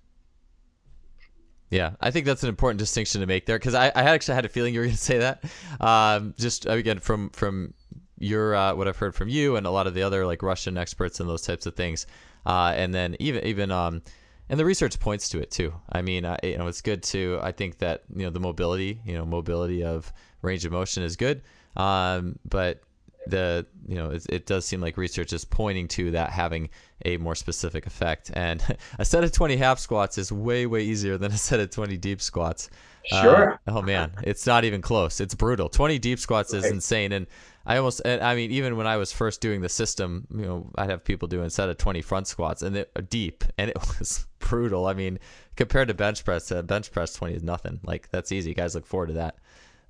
[1.70, 4.44] Yeah, I think that's an important distinction to make there because I, I actually had
[4.44, 5.44] a feeling you were going to say that.
[5.80, 7.74] Um, just again from from
[8.18, 10.78] your uh, what I've heard from you and a lot of the other like Russian
[10.78, 12.06] experts and those types of things,
[12.46, 14.02] uh, and then even even um,
[14.48, 15.72] and the research points to it too.
[15.90, 19.00] I mean, uh, you know, it's good to I think that you know the mobility,
[19.04, 21.42] you know, mobility of range of motion is good,
[21.76, 22.82] um, but
[23.26, 26.68] the you know it, it, does seem like research is pointing to that having
[27.04, 28.30] a more specific effect.
[28.34, 28.62] And
[28.98, 31.96] a set of 20 half squats is way way easier than a set of 20
[31.96, 32.68] deep squats.
[33.04, 33.54] Sure.
[33.66, 34.12] uh, oh man.
[34.22, 35.20] It's not even close.
[35.20, 35.68] It's brutal.
[35.68, 37.12] 20 deep squats is insane.
[37.12, 37.26] And
[37.66, 40.90] i almost i mean even when i was first doing the system you know i'd
[40.90, 44.86] have people do instead of 20 front squats and it deep and it was brutal
[44.86, 45.18] i mean
[45.56, 48.86] compared to bench press uh, bench press 20 is nothing like that's easy guys look
[48.86, 49.36] forward to that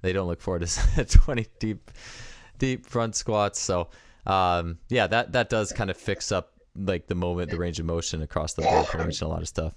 [0.02, 1.90] they don't look forward to 20 deep
[2.62, 3.58] deep front squats.
[3.58, 3.88] So
[4.26, 7.86] um, yeah, that that does kind of fix up like the moment, the range of
[7.86, 9.74] motion across the board, pretty a lot of stuff.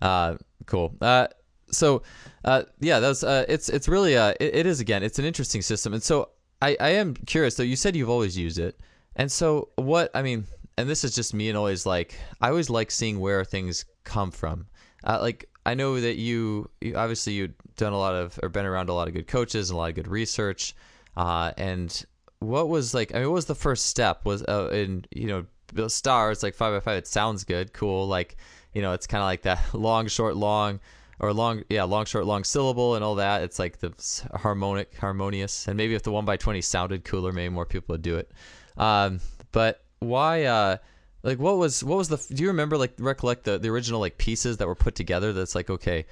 [0.00, 0.96] Uh, cool.
[1.00, 1.28] Uh,
[1.70, 2.02] so
[2.44, 5.62] uh, yeah, that's uh, it's it's really uh, it, it is again, it's an interesting
[5.62, 7.56] system, and so I I am curious.
[7.56, 8.78] So you said you've always used it,
[9.16, 10.46] and so what I mean,
[10.76, 14.30] and this is just me and always like I always like seeing where things come
[14.30, 14.66] from.
[15.04, 18.66] Uh, like I know that you, you obviously you've done a lot of or been
[18.66, 20.74] around a lot of good coaches and a lot of good research.
[21.16, 22.04] Uh, and
[22.40, 23.14] what was like?
[23.14, 24.24] I mean, what was the first step?
[24.24, 26.98] Was uh, in you know the Starr's like five by five?
[26.98, 28.06] It sounds good, cool.
[28.06, 28.36] Like
[28.74, 30.80] you know, it's kind of like that long, short, long,
[31.24, 33.42] or long, yeah, long, short, long syllable and all that.
[33.42, 33.92] It's like the
[34.34, 35.66] harmonic, harmonious.
[35.68, 38.30] And maybe if the one by twenty sounded cooler, maybe more people would do it.
[38.76, 39.20] Um,
[39.52, 40.44] but why?
[40.44, 40.76] Uh,
[41.24, 44.18] like what was what was the do you remember like recollect the, the original like
[44.18, 46.04] pieces that were put together that's like okay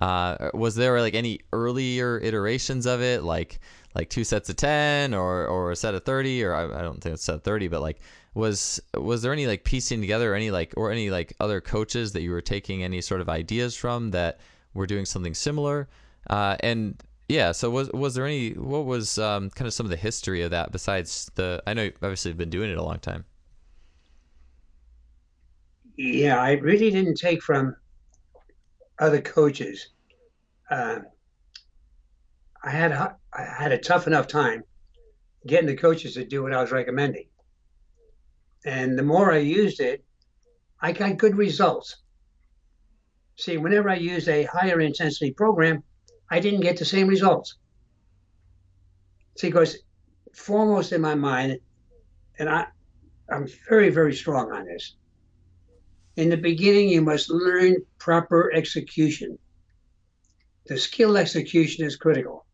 [0.00, 3.58] uh, was there like any earlier iterations of it like
[3.94, 7.02] like two sets of 10 or or a set of 30 or I, I don't
[7.02, 7.98] think it's set of 30 but like
[8.32, 12.22] was was there any like piecing together any like or any like other coaches that
[12.22, 14.38] you were taking any sort of ideas from that
[14.74, 15.88] were doing something similar
[16.28, 17.52] uh, and yeah.
[17.52, 18.52] So was was there any?
[18.52, 21.62] What was um, kind of some of the history of that besides the?
[21.66, 23.24] I know you obviously have been doing it a long time.
[25.96, 27.76] Yeah, I really didn't take from
[28.98, 29.88] other coaches.
[30.70, 31.00] Uh,
[32.62, 34.64] I had I had a tough enough time
[35.46, 37.28] getting the coaches to do what I was recommending,
[38.64, 40.04] and the more I used it,
[40.80, 41.96] I got good results.
[43.40, 45.82] See, whenever I used a higher intensity program,
[46.30, 47.56] I didn't get the same results.
[49.38, 49.78] See, because
[50.34, 51.58] foremost in my mind,
[52.38, 52.66] and I,
[53.30, 54.94] I'm very, very strong on this.
[56.16, 59.38] In the beginning, you must learn proper execution.
[60.66, 62.44] The skill execution is critical.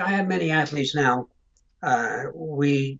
[0.00, 1.28] I have many athletes now.
[1.80, 2.98] Uh, we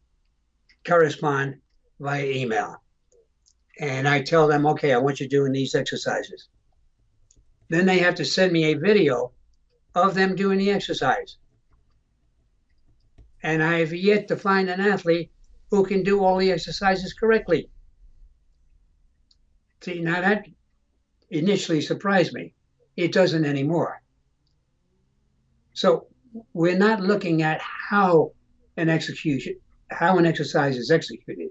[0.87, 1.57] correspond
[1.99, 2.81] via email.
[3.81, 6.49] And I tell them, okay, I want you doing these exercises.
[7.71, 9.33] Then they have to send me a video
[9.95, 11.37] of them doing the exercise.
[13.43, 15.31] And I've yet to find an athlete
[15.71, 17.71] who can do all the exercises correctly.
[19.81, 20.47] See, now that
[21.31, 22.53] initially surprised me.
[22.97, 24.03] It doesn't anymore.
[25.73, 26.09] So
[26.53, 28.33] we're not looking at how
[28.77, 29.55] an execution,
[29.91, 31.51] how an exercise is executed.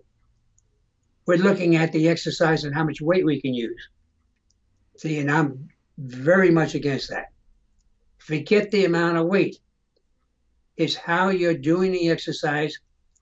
[1.25, 3.87] We're looking at the exercise and how much weight we can use.
[4.97, 7.25] See, and I'm very much against that.
[8.19, 9.59] Forget the amount of weight.
[10.77, 12.77] It's how you're doing the exercise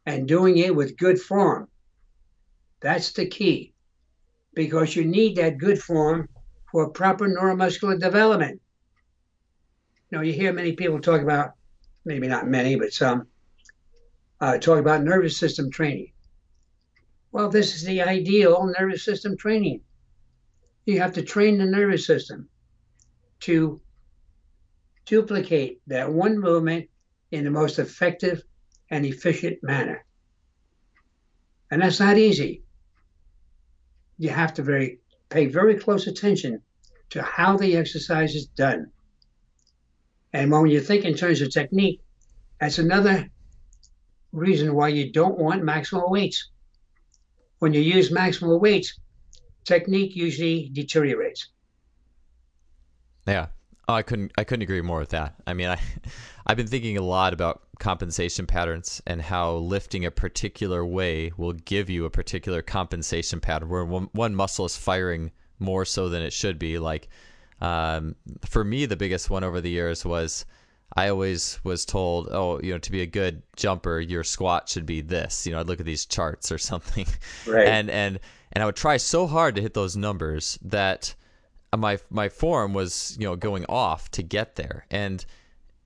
[0.06, 1.68] and doing it with good form.
[2.80, 3.74] That's the key
[4.54, 6.30] because you need that good form
[6.72, 8.62] for proper neuromuscular development.
[10.10, 11.54] You know, you hear many people talk about,
[12.06, 13.28] maybe not many, but some,
[14.40, 16.12] uh, talk about nervous system training.
[17.32, 19.82] Well, this is the ideal nervous system training.
[20.86, 22.48] You have to train the nervous system
[23.42, 23.82] to
[25.06, 26.90] duplicate that one movement
[27.32, 28.44] in the most effective
[28.90, 30.04] and efficient manner.
[31.72, 32.64] And that's not easy.
[34.18, 36.62] You have to very pay very close attention
[37.10, 38.92] to how the exercise is done.
[40.34, 42.02] And when you think in terms of technique,
[42.60, 43.30] that's another
[44.32, 46.50] reason why you don't want maximal weights.
[47.60, 49.00] When you use maximal weights,
[49.64, 51.50] technique usually deteriorates.
[53.28, 53.48] Yeah.
[53.90, 55.36] Oh, I couldn't I couldn't agree more with that.
[55.46, 55.80] I mean, I
[56.48, 61.54] I've been thinking a lot about compensation patterns and how lifting a particular way will
[61.54, 66.22] give you a particular compensation pattern where one, one muscle is firing more so than
[66.22, 66.80] it should be.
[66.80, 67.10] Like
[67.62, 70.46] um, for me, the biggest one over the years was
[70.96, 74.86] I always was told, oh, you know, to be a good jumper, your squat should
[74.86, 75.46] be this.
[75.46, 77.08] You know, I'd look at these charts or something,
[77.46, 77.68] right.
[77.68, 78.20] and and
[78.52, 81.14] and I would try so hard to hit those numbers that
[81.76, 85.26] my my form was you know going off to get there and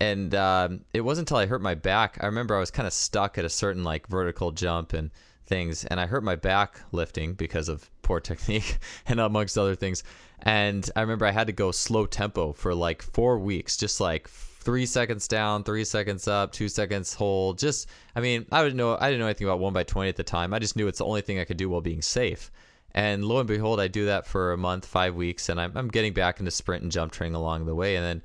[0.02, 2.18] and um, it wasn't until I hurt my back.
[2.22, 5.12] I remember I was kind of stuck at a certain like vertical jump and
[5.46, 10.04] things, and I hurt my back lifting because of poor technique and amongst other things.
[10.40, 14.28] And I remember I had to go slow tempo for like four weeks, just like
[14.28, 17.60] three seconds down, three seconds up, two seconds hold.
[17.60, 20.16] Just, I mean, I didn't know I didn't know anything about one by twenty at
[20.16, 20.52] the time.
[20.52, 22.50] I just knew it's the only thing I could do while being safe.
[22.94, 25.88] And lo and behold, I do that for a month, five weeks, and I'm, I'm
[25.88, 27.96] getting back into sprint and jump training along the way.
[27.96, 28.22] And then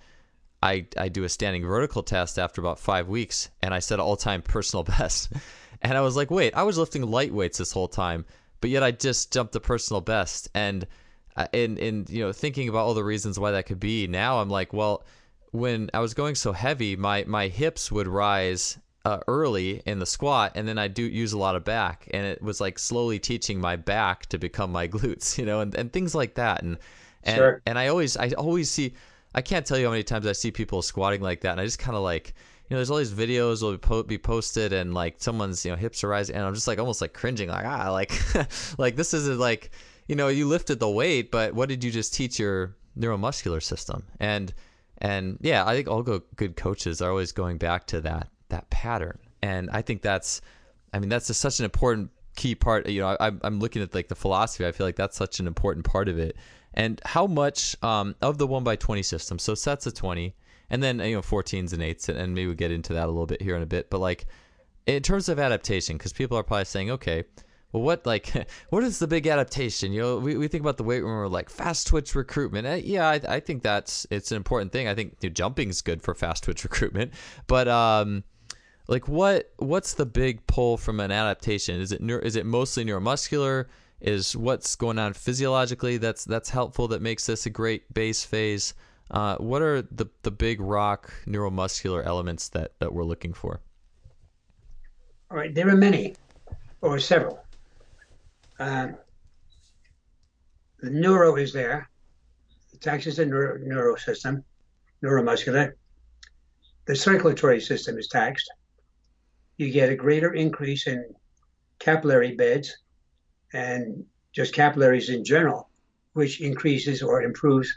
[0.62, 4.16] I, I do a standing vertical test after about five weeks, and I set all
[4.16, 5.32] time personal best.
[5.82, 8.24] and I was like, wait, I was lifting light weights this whole time,
[8.60, 10.48] but yet I just jumped the personal best.
[10.54, 10.86] And
[11.36, 14.40] uh, in in you know thinking about all the reasons why that could be, now
[14.40, 15.04] I'm like, well,
[15.52, 20.06] when I was going so heavy, my my hips would rise uh, early in the
[20.06, 23.18] squat, and then I do use a lot of back, and it was like slowly
[23.20, 26.78] teaching my back to become my glutes, you know, and, and things like that, and
[27.22, 27.62] and Sure.
[27.66, 28.94] and I always I always see
[29.32, 31.64] I can't tell you how many times I see people squatting like that, and I
[31.64, 32.34] just kind of like
[32.68, 35.70] you know, there's all these videos will be, po- be posted, and like someone's you
[35.70, 38.12] know hips are rising, and I'm just like almost like cringing, like ah, like
[38.78, 39.70] like this isn't like
[40.08, 44.02] you know you lifted the weight, but what did you just teach your neuromuscular system?
[44.18, 44.52] And
[44.98, 48.68] and yeah, I think all go- good coaches are always going back to that that
[48.70, 50.40] pattern, and I think that's,
[50.92, 52.88] I mean, that's just such an important key part.
[52.88, 54.66] You know, I, I'm looking at like the philosophy.
[54.66, 56.36] I feel like that's such an important part of it,
[56.74, 59.38] and how much um, of the one by twenty system.
[59.38, 60.34] So sets of twenty,
[60.70, 63.26] and then you know 14s and eights, and, maybe we get into that a little
[63.26, 63.90] bit here in a bit.
[63.90, 64.26] But like
[64.86, 67.24] in terms of adaptation, because people are probably saying, okay,
[67.72, 68.32] well, what like
[68.70, 69.92] what is the big adaptation?
[69.92, 72.66] You know, we, we think about the weight room, we're like fast twitch recruitment.
[72.66, 74.88] Uh, yeah, I, I think that's it's an important thing.
[74.88, 77.12] I think you know, jumping is good for fast twitch recruitment,
[77.46, 78.24] but um,
[78.88, 81.80] like what what's the big pull from an adaptation?
[81.80, 83.66] Is it neur- is it mostly neuromuscular?
[84.00, 88.74] Is what's going on physiologically that's that's helpful that makes this a great base phase?
[89.10, 93.60] Uh, what are the the big rock neuromuscular elements that that we're looking for?
[95.30, 96.14] All right, there are many,
[96.82, 97.44] or several.
[98.60, 98.96] Um,
[100.80, 101.88] the neuro is there.
[102.72, 104.44] It taxes the neuro, neuro system,
[105.02, 105.72] neuromuscular.
[106.84, 108.48] The circulatory system is taxed.
[109.56, 111.14] You get a greater increase in
[111.78, 112.76] capillary beds
[113.52, 115.70] and just capillaries in general,
[116.12, 117.72] which increases or improves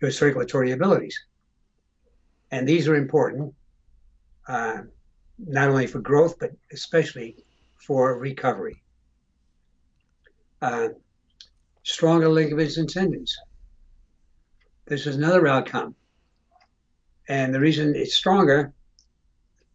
[0.00, 1.18] your circulatory abilities.
[2.50, 3.54] And these are important,
[4.46, 4.82] uh,
[5.38, 7.36] not only for growth, but especially
[7.76, 8.82] for recovery.
[10.60, 10.88] Uh,
[11.82, 13.36] stronger ligaments and tendons.
[14.86, 15.94] This is another outcome.
[17.28, 18.72] And the reason it's stronger,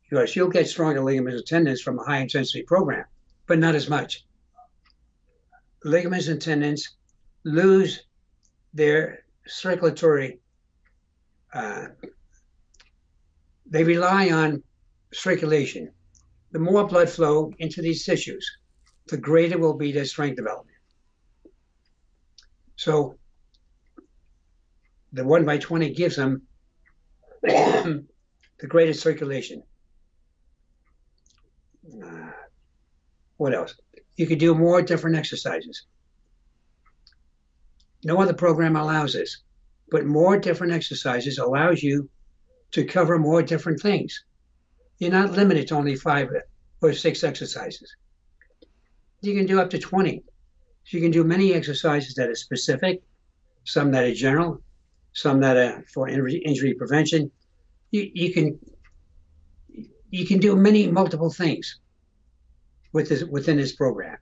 [0.09, 3.05] because you'll get stronger ligaments and tendons from a high intensity program,
[3.45, 4.25] but not as much.
[5.83, 6.95] Ligaments and tendons
[7.43, 8.03] lose
[8.73, 10.39] their circulatory,
[11.53, 11.87] uh,
[13.65, 14.63] they rely on
[15.13, 15.91] circulation.
[16.51, 18.49] The more blood flow into these tissues,
[19.07, 20.77] the greater will be their strength development.
[22.75, 23.17] So
[25.11, 26.43] the 1 by 20 gives them
[27.41, 28.05] the
[28.67, 29.63] greatest circulation.
[32.03, 32.31] Uh,
[33.38, 33.75] what else?
[34.15, 35.85] You could do more different exercises.
[38.03, 39.43] No other program allows this,
[39.89, 42.09] but more different exercises allows you
[42.71, 44.23] to cover more different things.
[44.99, 46.29] You're not limited to only five
[46.81, 47.95] or six exercises.
[49.21, 50.23] You can do up to 20.
[50.85, 53.01] So you can do many exercises that are specific,
[53.65, 54.61] some that are general,
[55.13, 57.31] some that are for injury prevention.
[57.91, 58.59] You, you can
[60.09, 61.79] you can do many multiple things
[62.93, 64.17] with this, within this program.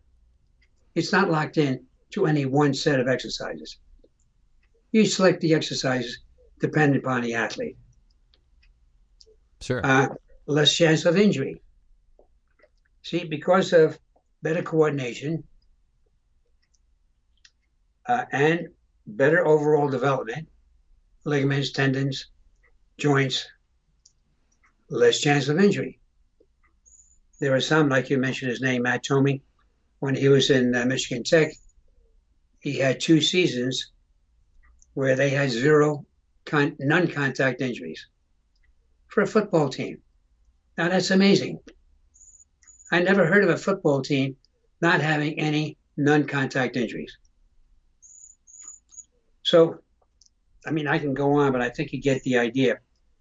[0.96, 3.78] It's not locked in to any one set of exercises.
[4.92, 6.20] You select the exercises
[6.60, 7.78] dependent upon the athlete.
[9.62, 9.86] Sure.
[9.86, 10.08] Uh,
[10.46, 11.62] less chance of injury.
[13.04, 14.00] See, because of
[14.42, 15.44] better coordination
[18.08, 18.70] uh, and
[19.08, 20.48] better overall development,
[21.24, 22.28] ligaments, tendons,
[22.98, 23.48] joints,
[24.90, 26.00] less chance of injury.
[27.40, 29.42] There are some, like you mentioned his name, Matt Tomey,
[30.00, 31.54] when he was in uh, Michigan Tech,
[32.60, 33.92] he had two seasons
[34.94, 36.06] where they had zero
[36.46, 38.08] con- non-contact injuries
[39.08, 40.02] for a football team.
[40.78, 41.60] Now that's amazing.
[42.92, 44.38] I never heard of a football team
[44.82, 47.18] not having any non-contact injuries.
[49.44, 49.80] So,
[50.66, 52.80] I mean, I can go on, but I think you get the idea.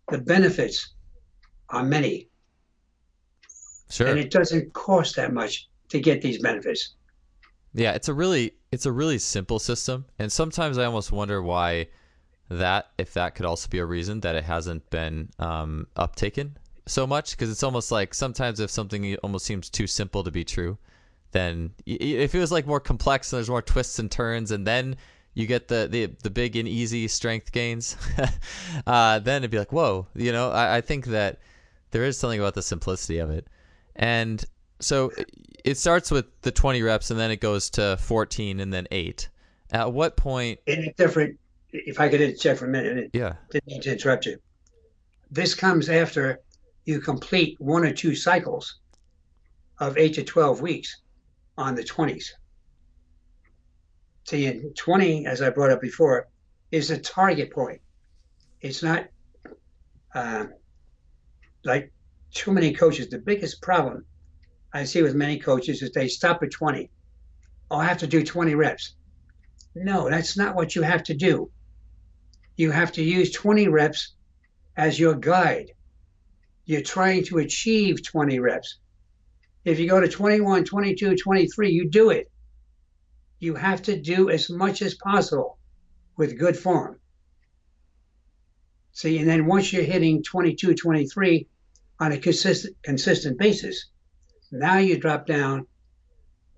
[0.08, 0.94] The benefits
[1.68, 2.28] are many.
[3.90, 4.08] Sure.
[4.08, 6.94] And it doesn't cost that much to get these benefits.
[7.74, 11.88] Yeah, it's a really it's a really simple system, and sometimes I almost wonder why
[12.48, 16.52] that if that could also be a reason that it hasn't been um, uptaken
[16.86, 20.44] so much because it's almost like sometimes if something almost seems too simple to be
[20.44, 20.78] true,
[21.32, 24.96] then if it was like more complex and there's more twists and turns, and then
[25.34, 27.96] you get the the, the big and easy strength gains,
[28.86, 30.50] uh, then it'd be like whoa, you know.
[30.50, 31.40] I, I think that
[31.90, 33.48] there is something about the simplicity of it,
[33.96, 34.44] and
[34.80, 35.10] so
[35.64, 39.28] it starts with the 20 reps and then it goes to 14 and then 8
[39.70, 41.38] at what point in a different
[41.72, 43.34] if i could interject for a minute yeah.
[43.50, 44.38] didn't mean to interrupt you.
[45.30, 46.40] This comes after
[46.84, 48.76] you complete one or two cycles
[49.78, 51.00] of 8 to 12 weeks
[51.56, 52.26] on the 20s
[54.24, 56.28] see in 20 as i brought up before
[56.74, 57.80] is the target point.
[58.60, 59.06] It's not
[60.12, 60.46] uh,
[61.64, 61.92] like
[62.34, 64.04] too many coaches the biggest problem
[64.74, 66.90] I see with many coaches is they stop at 20.
[67.70, 68.96] Oh, I have to do 20 reps.
[69.76, 71.52] No, that's not what you have to do.
[72.56, 74.14] You have to use 20 reps
[74.76, 75.70] as your guide.
[76.64, 78.78] You're trying to achieve 20 reps.
[79.64, 82.30] If you go to 21, 22, 23, you do it.
[83.38, 85.58] You have to do as much as possible
[86.16, 86.98] with good form.
[88.90, 91.48] See, and then once you're hitting 22, 23
[92.00, 93.86] on a consistent, consistent basis,
[94.50, 95.66] now you drop down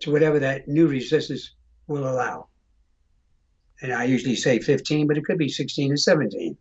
[0.01, 1.55] to whatever that new resistance
[1.87, 2.49] will allow.
[3.82, 6.57] And I usually say 15, but it could be 16 and 17.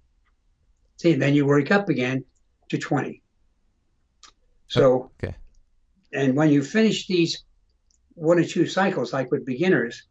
[0.97, 2.25] See, then you work up again
[2.69, 3.21] to 20.
[4.67, 5.35] So, okay.
[6.13, 7.43] and when you finish these
[8.13, 10.03] one or two cycles, like with beginners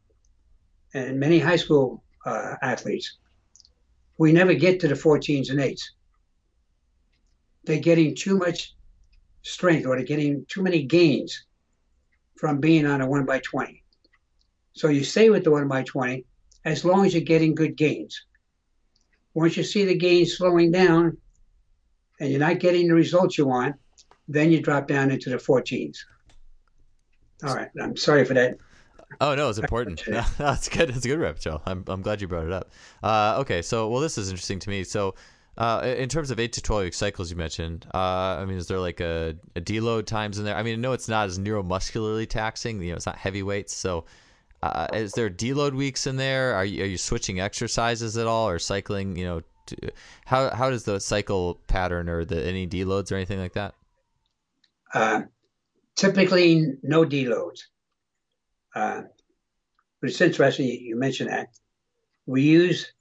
[0.93, 3.19] and many high school uh, athletes,
[4.19, 5.81] we never get to the 14s and 8s.
[7.65, 8.75] They're getting too much
[9.43, 11.45] strength or they're getting too many gains
[12.37, 13.83] from being on a 1 by 20.
[14.73, 16.25] So you stay with the 1 by 20
[16.65, 18.25] as long as you're getting good gains.
[19.35, 21.17] Once you see the gains slowing down
[22.21, 23.77] and you're not getting the results you want,
[24.29, 25.99] then you drop down into the 14s.
[27.45, 27.69] All right.
[27.81, 28.57] I'm sorry for that.
[29.21, 30.03] Oh no, it's important.
[30.09, 30.91] no, that's good.
[30.91, 31.61] It's a good rep, Joe.
[31.67, 32.71] I'm I'm glad you brought it up.
[33.03, 34.83] Uh, okay, so well, this is interesting to me.
[34.85, 35.15] So,
[35.57, 37.87] uh, in terms of eight to twelve week cycles, you mentioned.
[37.95, 40.57] Uh, I mean, is there like a, a deload times in there?
[40.57, 42.83] I mean, know it's not as neuromuscularly taxing.
[42.83, 43.73] You know, it's not heavy weights.
[43.73, 44.05] So,
[44.63, 46.55] uh, is there deload weeks in there?
[46.55, 49.17] Are you are you switching exercises at all, or cycling?
[49.17, 49.93] You know, to,
[50.25, 53.75] how how does the cycle pattern or the any deloads or anything like that?
[54.93, 55.23] Uh,
[55.95, 57.61] typically, no deloads.
[58.75, 59.03] Uh,
[60.01, 61.49] but it's interesting you mentioned that.
[62.27, 62.93] We use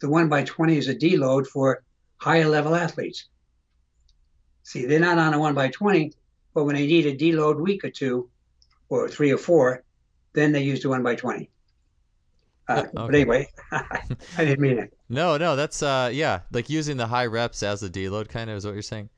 [0.00, 1.82] the one by 20 as a deload for
[2.22, 3.26] higher level athletes.
[4.62, 6.12] See, they're not on a one by 20,
[6.54, 8.28] but when they need a deload week or two,
[8.88, 9.82] or three or four,
[10.32, 11.50] then they use the one by 20.
[12.68, 12.90] Uh, okay.
[12.94, 14.04] But anyway, I
[14.38, 14.96] didn't mean it.
[15.08, 18.56] No, no, that's uh, yeah, like using the high reps as a deload, kind of
[18.56, 19.08] is what you're saying.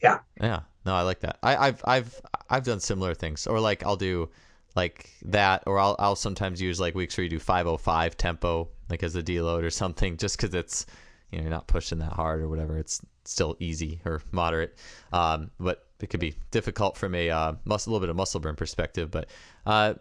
[0.00, 0.20] Yeah.
[0.40, 0.60] Yeah.
[0.86, 1.38] No, I like that.
[1.42, 4.30] I, I've I've I've done similar things, or like I'll do
[4.76, 9.02] like that, or I'll I'll sometimes use like weeks where you do 505 tempo, like
[9.02, 10.86] as a deload or something, just because it's
[11.30, 12.78] you know you're not pushing that hard or whatever.
[12.78, 14.76] It's still easy or moderate,
[15.12, 18.40] um, but it could be difficult from a uh, muscle, a little bit of muscle
[18.40, 19.10] burn perspective.
[19.10, 19.28] But
[19.66, 19.94] uh,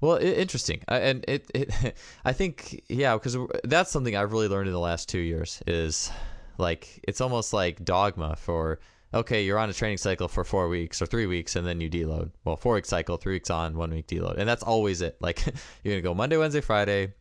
[0.00, 4.68] well, it, interesting, and it, it I think yeah, because that's something I've really learned
[4.68, 6.10] in the last two years is
[6.58, 8.80] like it's almost like dogma for
[9.12, 11.88] okay, you're on a training cycle for four weeks or three weeks, and then you
[11.88, 12.30] deload.
[12.44, 15.16] Well, four week cycle, three weeks on, one week deload, and that's always it.
[15.20, 15.44] Like
[15.82, 17.14] you're gonna go Monday, Wednesday, Friday,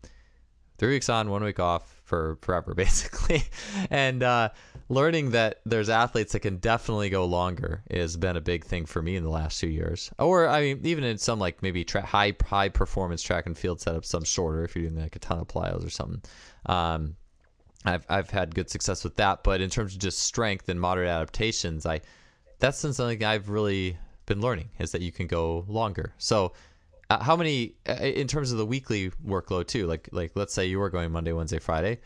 [0.84, 3.42] three weeks on, one week off for forever, basically.
[3.90, 4.50] and uh,
[4.90, 9.02] learning that there's athletes that can definitely go longer has been a big thing for
[9.02, 10.12] me in the last two years.
[10.20, 13.80] Or I mean, even in some like maybe tra- high high performance track and field
[13.80, 16.22] setups, some shorter if you're doing like a ton of plyos or something.
[16.66, 17.16] Um,
[17.86, 21.08] I've I've had good success with that, but in terms of just strength and moderate
[21.08, 22.02] adaptations, I
[22.60, 26.14] that's something I've really been learning is that you can go longer.
[26.18, 26.52] So,
[27.14, 29.86] uh, how many uh, in terms of the weekly workload too?
[29.86, 31.99] Like like let's say you were going Monday, Wednesday, Friday,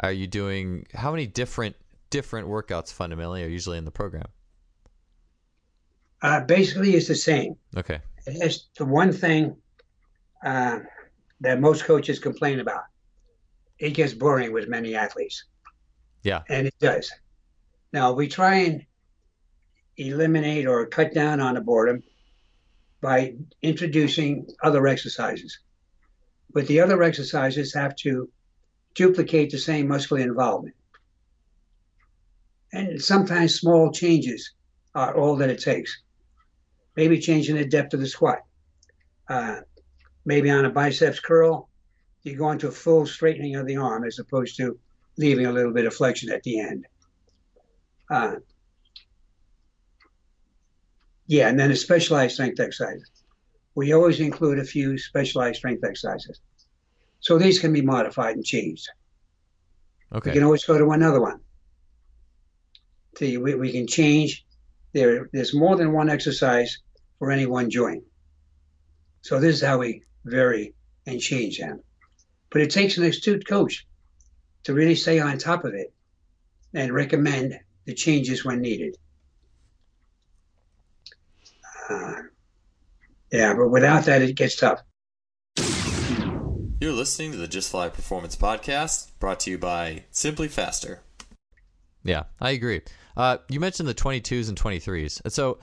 [0.00, 1.76] are you doing how many different
[2.10, 4.26] different workouts fundamentally are usually in the program?
[6.22, 7.56] Uh, basically, it's the same.
[7.76, 8.00] Okay.
[8.26, 9.56] It's the one thing
[10.44, 10.78] uh,
[11.40, 12.84] that most coaches complain about
[13.78, 15.44] it gets boring with many athletes.
[16.22, 16.42] Yeah.
[16.48, 17.12] And it does.
[17.92, 18.86] Now we try and
[19.98, 22.02] eliminate or cut down on the boredom
[23.04, 25.58] by introducing other exercises.
[26.54, 28.30] But the other exercises have to
[28.94, 30.74] duplicate the same muscular involvement.
[32.72, 34.54] And sometimes small changes
[34.94, 35.94] are all that it takes.
[36.96, 38.38] Maybe changing the depth of the squat.
[39.28, 39.60] Uh,
[40.24, 41.68] maybe on a biceps curl,
[42.22, 44.78] you go into a full straightening of the arm as opposed to
[45.18, 46.86] leaving a little bit of flexion at the end.
[48.10, 48.36] Uh,
[51.26, 53.02] yeah, and then a specialized strength exercise.
[53.74, 56.40] We always include a few specialized strength exercises.
[57.20, 58.88] So these can be modified and changed.
[60.12, 60.30] Okay.
[60.30, 61.40] We can always go to another one.
[63.18, 64.44] See, we, we can change.
[64.92, 66.78] There, there's more than one exercise
[67.18, 68.04] for any one joint.
[69.22, 70.74] So this is how we vary
[71.06, 71.80] and change them.
[72.50, 73.86] But it takes an astute coach
[74.64, 75.92] to really stay on top of it
[76.74, 78.96] and recommend the changes when needed.
[81.88, 82.14] Uh,
[83.32, 84.82] yeah, but without that, it gets tough.
[86.80, 91.00] You're listening to the Just Fly Performance Podcast, brought to you by Simply Faster.
[92.02, 92.82] Yeah, I agree.
[93.16, 95.58] Uh, you mentioned the 22s and 23s, and so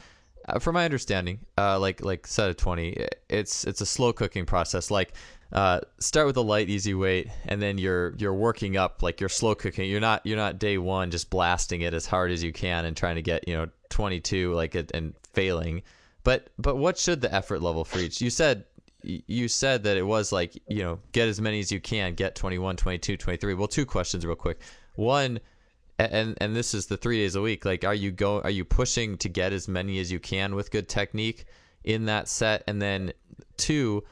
[0.48, 4.46] uh, from my understanding, uh, like like set of 20, it's it's a slow cooking
[4.46, 4.90] process.
[4.90, 5.14] Like
[5.52, 9.30] uh, start with a light, easy weight, and then you're you're working up like you're
[9.30, 9.90] slow cooking.
[9.90, 12.96] You're not you're not day one just blasting it as hard as you can and
[12.96, 15.84] trying to get you know 22 like it and failing.
[16.24, 18.22] But but what should the effort level for each?
[18.22, 18.66] You said
[19.04, 22.36] you said that it was like you know get as many as you can, get
[22.36, 23.54] 21, 22, 23.
[23.56, 24.60] Well, two questions real quick.
[24.96, 25.40] One,
[25.98, 27.66] and and this is the three days a week.
[27.66, 30.72] Like, are you go are you pushing to get as many as you can with
[30.72, 31.46] good technique
[31.84, 32.64] in that set?
[32.68, 33.14] And then
[33.58, 34.04] two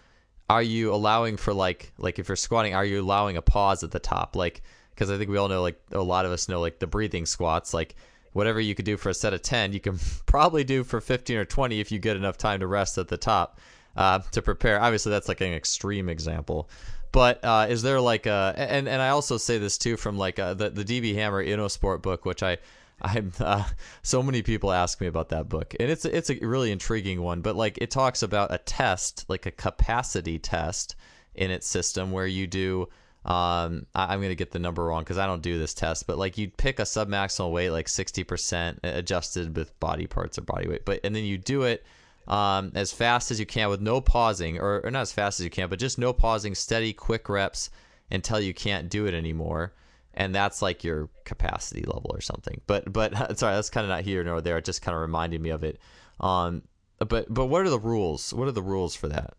[0.49, 3.91] are you allowing for like like if you're squatting are you allowing a pause at
[3.91, 6.59] the top like because i think we all know like a lot of us know
[6.59, 7.95] like the breathing squats like
[8.33, 11.37] whatever you could do for a set of 10 you can probably do for 15
[11.37, 13.59] or 20 if you get enough time to rest at the top
[13.95, 16.69] uh, to prepare obviously that's like an extreme example
[17.11, 20.39] but uh, is there like a and and i also say this too from like
[20.39, 22.57] a, uh, the, the db hammer innosport book which i
[23.01, 23.63] I'm uh,
[24.01, 27.41] so many people ask me about that book, and it's it's a really intriguing one.
[27.41, 30.95] But like it talks about a test, like a capacity test
[31.35, 32.89] in its system, where you do
[33.25, 36.17] um, I, am gonna get the number wrong because I don't do this test, but
[36.17, 40.85] like you'd pick a submaximal weight like 60% adjusted with body parts or body weight,
[40.85, 41.85] but and then you do it
[42.27, 45.43] um, as fast as you can with no pausing, or, or not as fast as
[45.43, 47.69] you can, but just no pausing, steady, quick reps
[48.09, 49.73] until you can't do it anymore,
[50.13, 52.61] and that's like your capacity level or something.
[52.67, 54.57] But but sorry, that's kind of not here nor there.
[54.59, 55.77] It just kind of reminded me of it.
[56.21, 56.61] Um,
[56.99, 58.33] but but what are the rules?
[58.33, 59.33] What are the rules for that?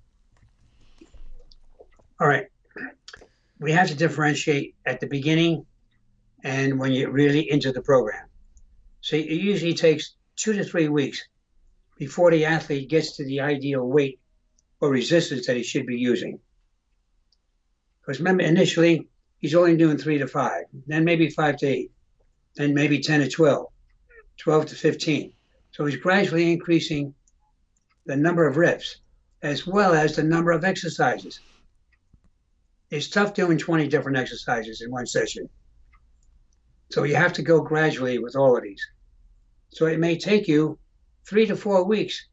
[2.21, 2.47] All right
[3.61, 5.67] we have to differentiate at the beginning
[6.43, 8.27] and when you're really into the program.
[9.03, 11.23] So it usually takes two to three weeks
[11.99, 14.19] before the athlete gets to the ideal weight
[14.81, 16.41] or resistance that he should be using.
[18.01, 19.09] Because remember, initially,
[19.39, 21.93] he's only doing three to five, then maybe five to eight,
[22.57, 23.67] then maybe 10 to 12,
[24.39, 25.33] 12 to 15.
[25.73, 27.15] So he's gradually increasing
[28.07, 28.97] the number of reps
[29.43, 31.41] as well as the number of exercises
[32.91, 35.49] it's tough doing 20 different exercises in one session.
[36.91, 38.85] So you have to go gradually with all of these.
[39.69, 40.79] So it may take you
[41.25, 42.27] three to four weeks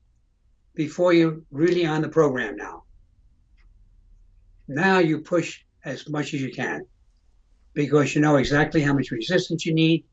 [0.74, 2.84] before you're really on the program now.
[4.68, 6.86] Now you push as much as you can
[7.74, 10.04] because you know exactly how much resistance you need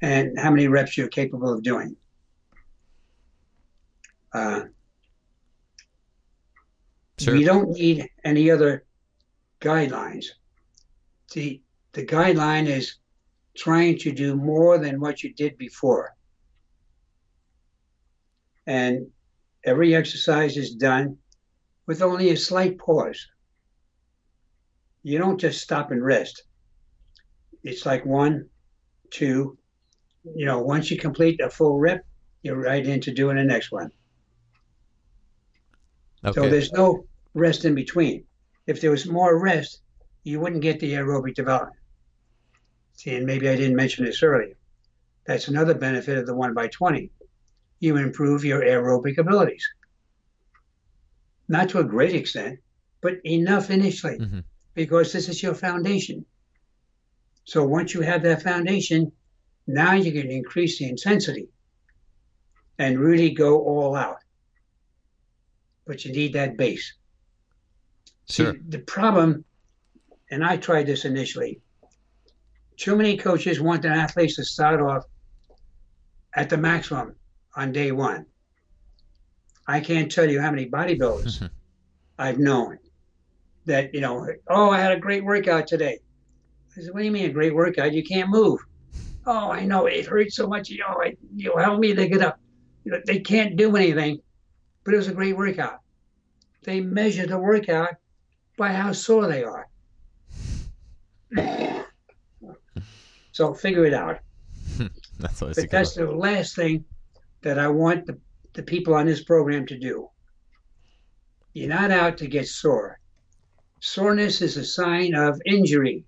[0.00, 1.94] and how many reps you're capable of doing.
[4.32, 4.62] Uh,
[7.18, 7.36] sure.
[7.36, 8.84] You don't need any other
[9.62, 10.26] guidelines.
[11.32, 12.96] The, the guideline is
[13.56, 16.14] trying to do more than what you did before.
[18.66, 19.06] And
[19.64, 21.16] every exercise is done
[21.86, 23.26] with only a slight pause.
[25.02, 26.42] You don't just stop and rest.
[27.64, 28.48] It's like one,
[29.10, 29.56] two,
[30.36, 32.04] you know, once you complete a full rep,
[32.42, 33.90] you're right into doing the next one.
[36.24, 36.40] Okay.
[36.40, 37.04] So there's no
[37.34, 38.24] rest in between
[38.66, 39.80] if there was more rest,
[40.24, 41.76] you wouldn't get the aerobic development.
[42.94, 44.54] See, and maybe I didn't mention this earlier.
[45.26, 47.10] That's another benefit of the 1 by 20.
[47.80, 49.66] You improve your aerobic abilities.
[51.48, 52.60] Not to a great extent,
[53.00, 54.40] but enough initially, mm-hmm.
[54.74, 56.24] because this is your foundation.
[57.44, 59.12] So once you have that foundation,
[59.66, 61.48] now you can increase the intensity
[62.78, 64.18] and really go all out.
[65.86, 66.94] But you need that base.
[68.28, 68.52] Sure.
[68.52, 69.44] See, the problem,
[70.30, 71.60] and I tried this initially,
[72.76, 75.04] too many coaches want their athletes to start off
[76.34, 77.14] at the maximum
[77.54, 78.26] on day one.
[79.66, 81.46] I can't tell you how many bodybuilders mm-hmm.
[82.18, 82.78] I've known
[83.66, 85.98] that, you know, oh, I had a great workout today.
[86.76, 87.92] I said, what do you mean a great workout?
[87.92, 88.58] You can't move.
[89.26, 90.68] Oh, I know it hurts so much.
[90.68, 92.40] You know, I, you know, help me to get up.
[92.84, 94.20] You know, they can't do anything,
[94.82, 95.78] but it was a great workout.
[96.64, 97.94] They measure the workout
[98.62, 99.66] by how sore they are.
[103.32, 104.20] so figure it out.
[105.18, 106.84] that's what but that's the last thing
[107.40, 108.16] that I want the,
[108.52, 110.08] the people on this program to do.
[111.54, 113.00] You're not out to get sore.
[113.80, 116.04] Soreness is a sign of injury.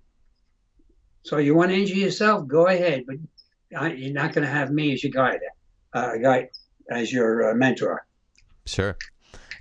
[1.23, 3.17] So you want to injure yourself, go ahead, but
[3.69, 5.41] you're not going to have me as your guide,
[5.93, 6.47] uh, guide
[6.89, 8.05] as your uh, mentor.
[8.65, 8.95] Sure.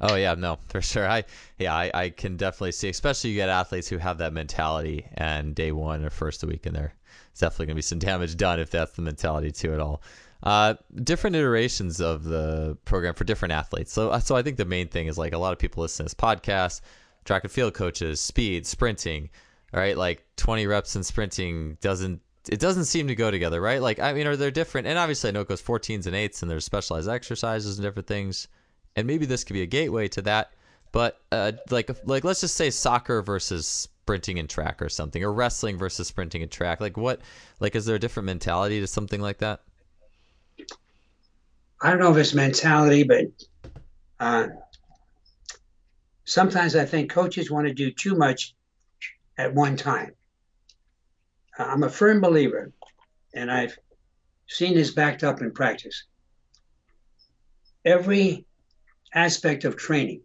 [0.07, 1.09] Oh yeah, no, for sure.
[1.09, 1.25] I
[1.59, 5.55] yeah, I, I can definitely see, especially you get athletes who have that mentality, and
[5.55, 6.95] day one or first week, and there,
[7.31, 10.03] it's definitely gonna be some damage done if that's the mentality to it all.
[10.43, 10.75] Uh,
[11.05, 13.95] different iterations of the program for different athletes.
[13.95, 16.05] So, uh, so I think the main thing is like a lot of people listen
[16.05, 16.83] to this podcast,
[17.25, 19.31] track and field coaches, speed, sprinting.
[19.73, 23.81] Right, like 20 reps in sprinting doesn't it doesn't seem to go together, right?
[23.81, 24.87] Like I mean, are they different?
[24.87, 28.07] And obviously, I know it goes 14s and 8s, and there's specialized exercises and different
[28.07, 28.49] things
[28.97, 30.53] and maybe this could be a gateway to that.
[30.93, 35.33] But uh, like like let's just say soccer versus sprinting and track or something, or
[35.33, 36.81] wrestling versus sprinting and track.
[36.81, 37.21] Like what?
[37.59, 39.63] Like is there a different mentality to something like that?
[41.83, 43.25] I don't know if it's mentality, but
[44.21, 44.49] uh,
[46.25, 48.55] sometimes I think coaches want to do too much
[49.37, 50.13] at one time.
[51.59, 52.73] I'm a firm believer,
[53.35, 53.77] and I've
[54.47, 56.05] seen this backed up in practice.
[57.85, 58.47] Every
[59.15, 60.23] aspect of training,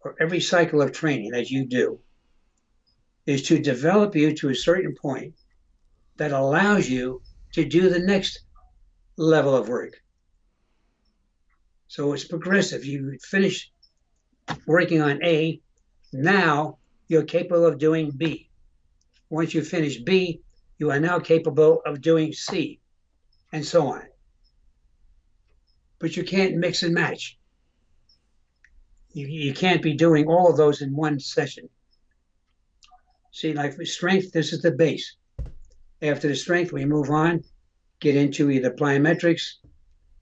[0.00, 1.98] or every cycle of training that you do,
[3.26, 5.34] is to develop you to a certain point
[6.16, 7.20] that allows you
[7.52, 8.40] to do the next
[9.16, 9.94] level of work.
[11.88, 12.84] So it's progressive.
[12.84, 13.70] You finish
[14.66, 15.60] working on A,
[16.12, 18.48] now you're capable of doing B.
[19.28, 20.40] Once you finish B,
[20.78, 22.80] you are now capable of doing C,
[23.52, 24.02] and so on.
[25.98, 27.38] But you can't mix and match.
[29.16, 31.70] You, you can't be doing all of those in one session.
[33.32, 35.16] See, like with strength, this is the base.
[36.02, 37.42] After the strength, we move on,
[37.98, 39.54] get into either plyometrics,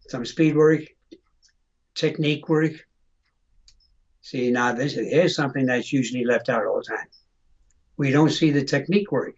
[0.09, 0.82] some speed work,
[1.97, 2.70] technique work.
[4.20, 7.09] See, now this is, something that's usually left out all the time.
[7.97, 9.34] We don't see the technique work.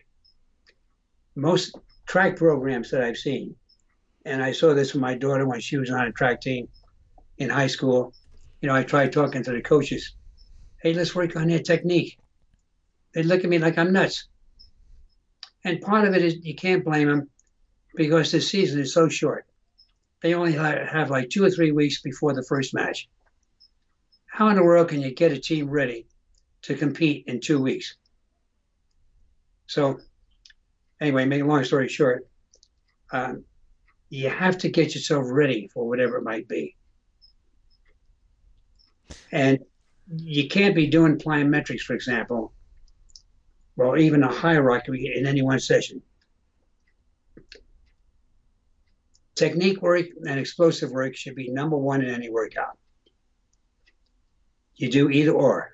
[1.34, 3.56] Most track programs that I've seen,
[4.26, 6.68] and I saw this with my daughter when she was on a track team
[7.38, 8.12] in high school.
[8.60, 10.14] You know, I tried talking to the coaches.
[10.82, 12.18] Hey, let's work on their technique.
[13.14, 14.28] They look at me like I'm nuts.
[15.64, 17.30] And part of it is you can't blame them
[17.94, 19.46] because the season is so short.
[20.22, 23.08] They only have like two or three weeks before the first match.
[24.26, 26.06] How in the world can you get a team ready
[26.62, 27.96] to compete in two weeks?
[29.66, 29.98] So,
[31.00, 32.26] anyway, make a long story short,
[33.12, 33.44] um,
[34.08, 36.76] you have to get yourself ready for whatever it might be.
[39.32, 39.60] And
[40.08, 42.52] you can't be doing plyometrics, for example,
[43.76, 46.02] or even a hierarchy in any one session.
[49.34, 52.78] Technique work and explosive work should be number one in any workout.
[54.76, 55.72] You do either or.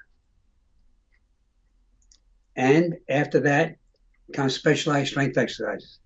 [2.57, 3.77] And after that
[4.33, 5.99] comes specialized strength exercises.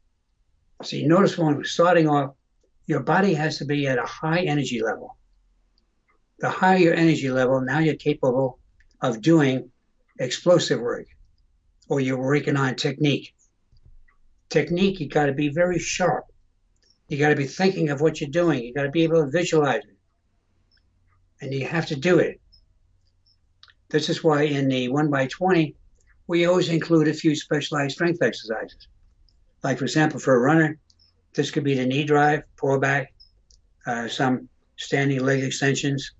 [0.83, 2.35] So you notice when starting off,
[2.87, 5.17] your body has to be at a high energy level.
[6.39, 8.59] The higher your energy level, now you're capable
[9.01, 9.71] of doing
[10.19, 11.07] explosive work
[11.89, 13.35] or you're working on technique.
[14.49, 16.25] Technique, you got to be very sharp.
[17.09, 18.63] You got to be thinking of what you're doing.
[18.63, 19.97] You got to be able to visualize it.
[21.41, 22.41] And you have to do it.
[23.89, 25.75] This is why in the 1 by 20
[26.27, 28.89] we always include a few specialized strength exercises.
[29.63, 30.79] Like, for example, for a runner,
[31.35, 33.13] this could be the knee drive, pull back,
[33.87, 36.13] uh, some standing leg extensions,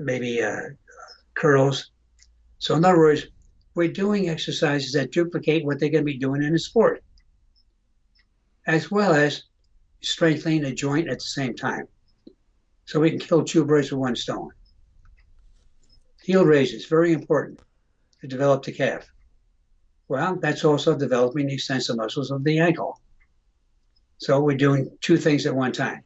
[0.00, 0.60] maybe uh,
[1.34, 1.90] curls.
[2.58, 3.26] So, in other words,
[3.74, 7.02] we're doing exercises that duplicate what they're going to be doing in a sport,
[8.66, 9.44] as well as
[10.00, 11.86] strengthening a joint at the same time.
[12.86, 14.50] So we can kill two birds with one stone.
[16.22, 17.60] Heel raises, very important
[18.20, 19.06] to develop the calf.
[20.08, 23.00] Well, that's also developing the extensor muscles of the ankle.
[24.18, 26.02] So we're doing two things at one time.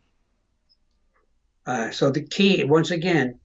[1.65, 3.39] Uh, so the key, once again,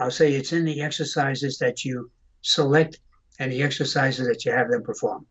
[0.00, 2.10] I'll say it's in the exercises that you
[2.42, 3.00] select
[3.38, 5.26] and the exercises that you have them perform.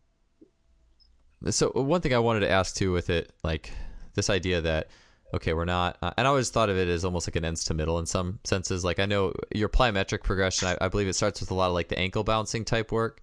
[1.50, 3.72] So one thing I wanted to ask too with it, like
[4.14, 4.88] this idea that
[5.32, 7.64] okay, we're not, uh, and I always thought of it as almost like an ends
[7.64, 8.84] to middle in some senses.
[8.84, 11.74] Like I know your plyometric progression, I, I believe it starts with a lot of
[11.74, 13.20] like the ankle bouncing type work,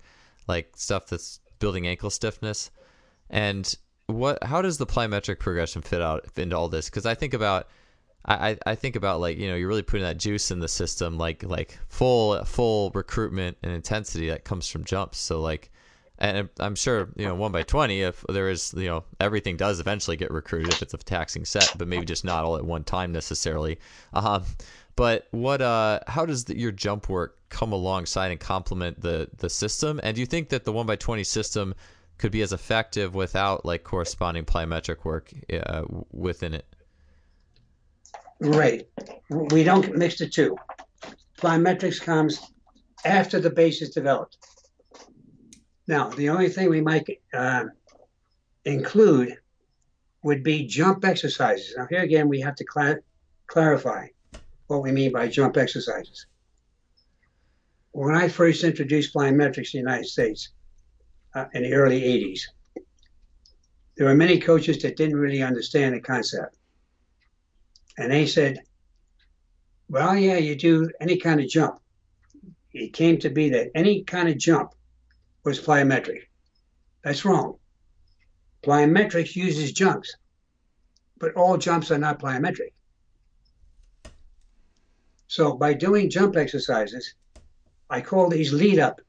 [0.47, 2.71] like stuff that's building ankle stiffness.
[3.29, 3.73] And
[4.07, 6.89] what, how does the plyometric progression fit out into all this?
[6.89, 7.67] Because I think about,
[8.27, 11.17] I, I think about like you know you're really putting that juice in the system
[11.17, 15.71] like like full full recruitment and intensity that comes from jumps so like
[16.19, 18.01] and I'm sure you know one by twenty.
[18.01, 21.71] If there is you know everything does eventually get recruited if it's a taxing set,
[21.77, 23.79] but maybe just not all at one time necessarily.
[24.13, 24.43] Um,
[24.95, 29.49] but what uh, how does the, your jump work come alongside and complement the the
[29.49, 29.99] system?
[30.01, 31.75] And do you think that the one by twenty system
[32.17, 36.65] could be as effective without like corresponding plyometric work uh, within it?
[38.39, 38.87] Right.
[39.29, 40.57] We don't mix the two.
[41.37, 42.39] Plyometrics comes
[43.05, 44.37] after the base is developed.
[45.87, 47.65] Now, the only thing we might uh,
[48.65, 49.37] include
[50.23, 51.73] would be jump exercises.
[51.77, 52.99] Now, here again, we have to cl-
[53.47, 54.07] clarify
[54.67, 56.25] what we mean by jump exercises.
[57.91, 60.49] When I first introduced plyometrics in the United States
[61.33, 62.41] uh, in the early 80s,
[63.95, 66.55] there were many coaches that didn't really understand the concept.
[67.97, 68.61] And they said,
[69.89, 71.79] well, yeah, you do any kind of jump.
[72.73, 74.71] It came to be that any kind of jump
[75.43, 76.23] was plyometric.
[77.03, 77.57] That's wrong.
[78.63, 80.15] Plyometrics uses jumps,
[81.17, 82.73] but all jumps are not plyometric.
[85.27, 87.13] So by doing jump exercises,
[87.89, 88.99] I call these lead up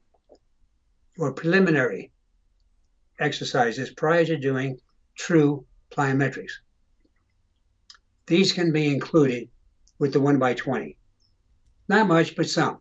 [1.17, 2.11] or preliminary
[3.19, 4.79] exercises prior to doing
[5.17, 6.53] true plyometrics.
[8.29, 9.49] These can be included
[9.97, 10.95] with the 1 by 20
[11.87, 12.77] Not much, but some.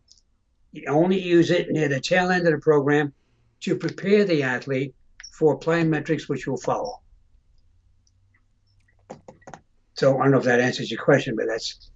[0.72, 3.14] You only use it near the tail end of the program
[3.60, 4.94] to prepare the athlete
[5.32, 7.00] for plyometrics, which will follow.
[9.94, 11.90] So I don't know if that answers your question, but that's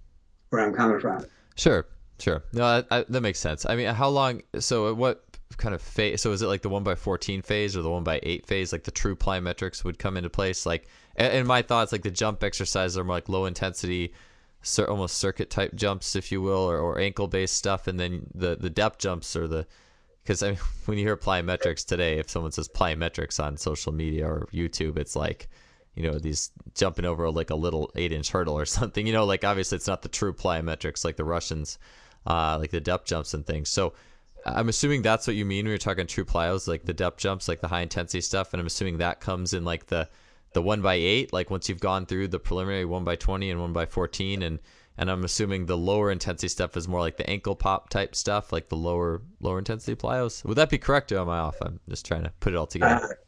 [0.49, 1.23] where I'm coming from.
[1.55, 1.85] Sure,
[2.19, 2.43] sure.
[2.53, 3.67] No, I, I, that makes sense.
[3.67, 4.41] I mean, how long?
[4.57, 5.23] So what
[5.57, 6.21] kind of phase?
[6.21, 8.71] So is it like the one by fourteen phase or the one by eight phase?
[8.71, 10.65] Like the true plyometrics would come into place?
[10.65, 14.13] Like, in my thoughts, like the jump exercises are more like low intensity,
[14.87, 18.55] almost circuit type jumps, if you will, or, or ankle based stuff, and then the
[18.55, 19.67] the depth jumps or the
[20.23, 24.27] because I mean, when you hear plyometrics today, if someone says plyometrics on social media
[24.27, 25.49] or YouTube, it's like,
[25.95, 29.05] you know, these jumping over like a little eight inch hurdle or something.
[29.05, 31.77] You know, like obviously it's not the true plyometrics like the Russians,
[32.25, 33.69] uh, like the depth jumps and things.
[33.69, 33.93] So
[34.45, 37.47] I'm assuming that's what you mean when you're talking true plyos, like the depth jumps,
[37.47, 38.53] like the high intensity stuff.
[38.53, 40.09] And I'm assuming that comes in like the
[40.53, 43.59] the one by eight, like once you've gone through the preliminary one by twenty and
[43.59, 44.59] one by fourteen and
[44.97, 48.51] and I'm assuming the lower intensity stuff is more like the ankle pop type stuff,
[48.51, 50.45] like the lower lower intensity plyos.
[50.45, 51.57] Would that be correct, or am I off?
[51.61, 53.19] I'm just trying to put it all together.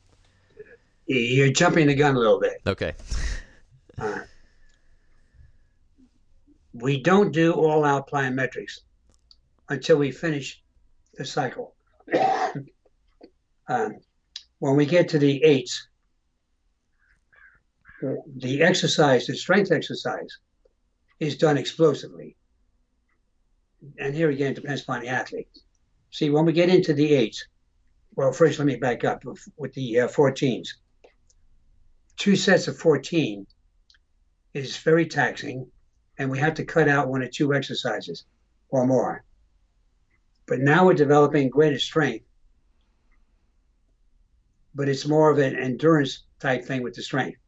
[0.58, 0.64] Uh,
[1.08, 2.62] you're jumping the gun a little bit.
[2.68, 2.94] Okay.
[4.00, 4.20] uh,
[6.74, 8.80] we don't do all out plyometrics
[9.70, 10.62] until we finish
[11.16, 11.76] the cycle.
[13.68, 13.96] um,
[14.60, 15.88] when we get to the eights,
[18.38, 20.38] the exercise, the strength exercise,
[21.20, 22.36] is done explosively.
[23.99, 25.47] And here again, it depends upon the athlete.
[26.12, 27.45] See, when we get into the eights,
[28.16, 29.24] well, first let me back up
[29.58, 30.70] with the uh, 14s.
[32.18, 33.45] Two sets of 14
[34.53, 35.70] is very taxing,
[36.18, 38.26] and we have to cut out one or two exercises
[38.70, 39.24] or more.
[40.47, 42.26] But now we're developing greater strength,
[44.74, 47.39] but it's more of an endurance type thing with the strength.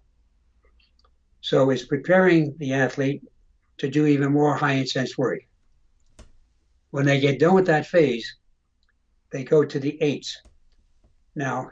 [1.48, 3.24] So it's preparing the athlete
[3.78, 5.40] to do even more high intense work.
[6.92, 8.36] When they get done with that phase,
[9.32, 10.42] they go to the eights.
[11.36, 11.70] Now,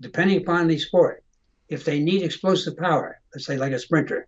[0.00, 1.22] depending upon the sport,
[1.68, 4.26] if they need explosive power, let's say like a sprinter,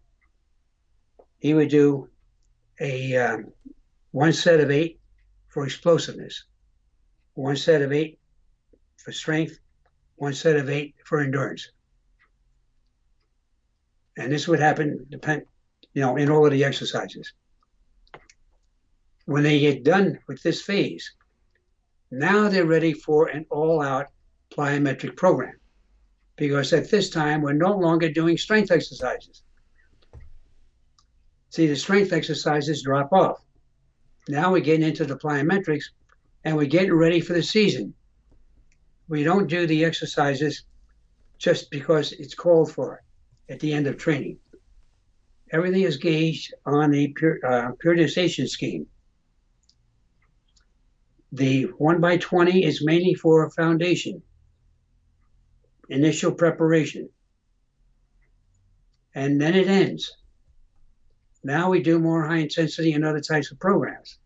[1.39, 2.09] he would do
[2.81, 3.47] a um,
[4.13, 5.01] one set of eight
[5.49, 6.45] for explosiveness,
[7.35, 8.21] one set of eight
[8.99, 9.59] for strength,
[10.15, 11.73] one set of eight for endurance.
[14.17, 15.43] And this would happen depend
[15.97, 17.33] you know, in all of the exercises.
[19.25, 21.11] When they get done with this phase,
[22.11, 24.09] now they're ready for an all out
[24.51, 25.55] plyometric program.
[26.37, 29.43] Because at this time, we're no longer doing strength exercises.
[31.49, 33.43] See, the strength exercises drop off.
[34.29, 35.85] Now we're getting into the plyometrics
[36.45, 37.95] and we're getting ready for the season.
[39.09, 40.65] We don't do the exercises
[41.39, 43.03] just because it's called for
[43.49, 44.39] at the end of training
[45.51, 47.05] everything is gauged on a
[47.45, 48.87] uh, periodization scheme.
[51.33, 54.23] The 1 by 20 is mainly for foundation,
[55.89, 57.09] initial preparation,
[59.15, 60.13] and then it ends.
[61.45, 64.19] Now we do more high intensity and other types of programs.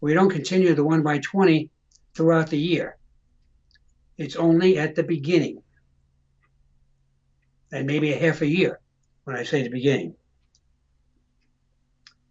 [0.00, 1.70] We don't continue the 1 by 20
[2.14, 2.96] throughout the year.
[4.16, 5.62] It's only at the beginning
[7.72, 8.80] and maybe a half a year
[9.24, 10.14] when I say the beginning.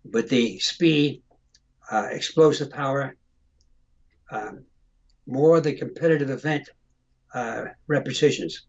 [0.05, 1.21] But the speed,
[1.91, 3.15] uh, explosive power,
[4.31, 4.63] um,
[5.25, 6.69] more the competitive event
[7.33, 8.65] uh, repetitions,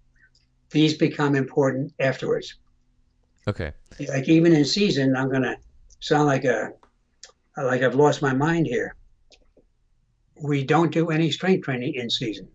[0.71, 2.57] these become important afterwards.
[3.47, 3.73] Okay.
[4.09, 5.57] Like even in season, I'm gonna
[6.01, 6.73] sound like a
[7.57, 8.95] like I've lost my mind here.
[10.43, 12.49] We don't do any strength training in season.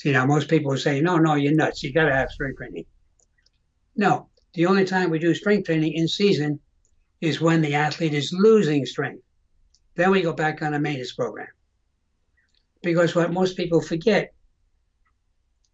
[0.00, 1.82] See now, most people say, "No, no, you're nuts.
[1.82, 2.86] You got to have strength training."
[3.94, 6.58] No, the only time we do strength training in season
[7.20, 9.22] is when the athlete is losing strength.
[9.96, 11.48] Then we go back on a maintenance program.
[12.82, 14.32] Because what most people forget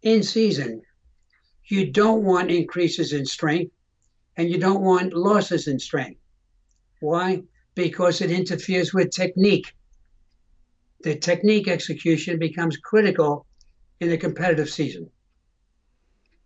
[0.01, 0.81] in season,
[1.63, 3.73] you don't want increases in strength
[4.35, 6.19] and you don't want losses in strength.
[6.99, 7.43] Why?
[7.75, 9.71] Because it interferes with technique.
[11.03, 13.46] The technique execution becomes critical
[13.99, 15.09] in a competitive season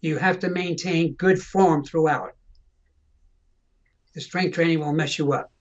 [0.01, 2.35] you have to maintain good form throughout.
[4.13, 5.51] The strength training will mess you up.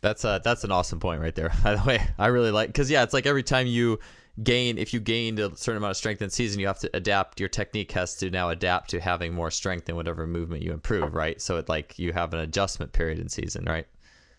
[0.00, 1.52] That's a that's an awesome point right there.
[1.64, 4.00] By the way, I really like because yeah, it's like every time you
[4.42, 7.38] gain, if you gained a certain amount of strength in season, you have to adapt.
[7.38, 11.14] Your technique has to now adapt to having more strength in whatever movement you improve,
[11.14, 11.40] right?
[11.40, 13.86] So it like you have an adjustment period in season, right?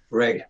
[0.09, 0.41] Right.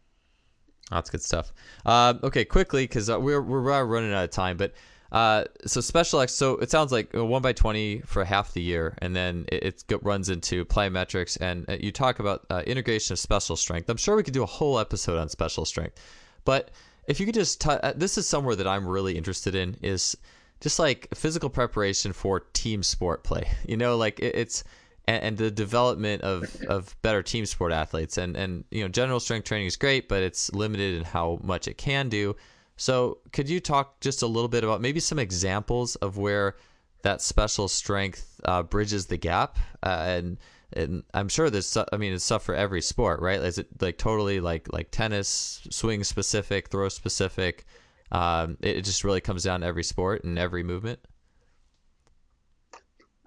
[0.91, 1.53] That's good stuff.
[1.85, 4.73] Uh, okay, quickly because uh, we're we're running out of time, but
[5.11, 6.33] uh, so special X.
[6.33, 10.03] So it sounds like one by twenty for half the year, and then it, it
[10.03, 11.37] runs into plyometrics.
[11.39, 13.89] And uh, you talk about uh, integration of special strength.
[13.89, 15.99] I'm sure we could do a whole episode on special strength,
[16.43, 16.71] but
[17.07, 20.17] if you could just, t- uh, this is somewhere that I'm really interested in is
[20.59, 23.47] just like physical preparation for team sport play.
[23.67, 24.63] You know, like it, it's
[25.07, 28.17] and, and, the development of, of better team sport athletes.
[28.17, 31.67] And and you know, general strength training is great, but it's limited in how much
[31.67, 32.35] it can do.
[32.77, 36.55] So, could you talk just a little bit about maybe some examples of where
[37.03, 39.57] that special strength uh, bridges the gap?
[39.81, 40.37] Uh, and
[40.73, 43.39] and I'm sure there's I mean it's stuff for every sport, right?
[43.39, 47.65] Is it like totally like like tennis, swing specific, throw specific?
[48.11, 50.99] Um, it, it just really comes down to every sport and every movement.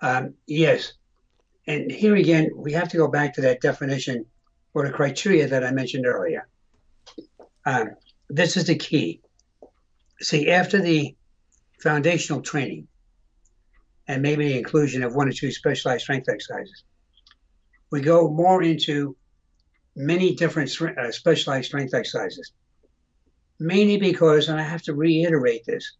[0.00, 0.92] Um, yes,
[1.66, 4.26] and here again we have to go back to that definition
[4.74, 6.46] or the criteria that I mentioned earlier.
[7.64, 7.90] Um,
[8.28, 9.22] this is the key.
[10.20, 11.14] See, after the
[11.80, 12.88] foundational training,
[14.08, 16.82] and maybe the inclusion of one or two specialized strength exercises,
[17.90, 19.16] we go more into
[19.94, 22.52] many different uh, specialized strength exercises.
[23.60, 25.96] Mainly because, and I have to reiterate this,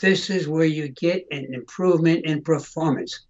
[0.00, 3.26] this is where you get an improvement in performance.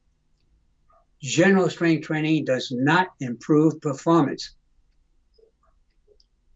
[1.23, 4.55] General strength training does not improve performance.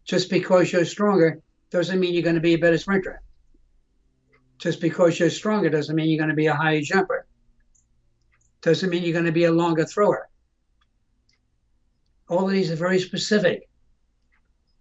[0.05, 1.41] Just because you're stronger
[1.71, 3.21] doesn't mean you're going to be a better sprinter.
[4.59, 7.25] Just because you're stronger doesn't mean you're going to be a higher jumper.
[8.61, 10.29] Doesn't mean you're going to be a longer thrower.
[12.29, 13.67] All of these are very specific.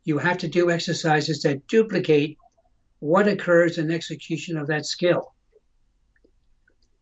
[0.05, 2.37] You have to do exercises that duplicate
[2.99, 5.35] what occurs in execution of that skill.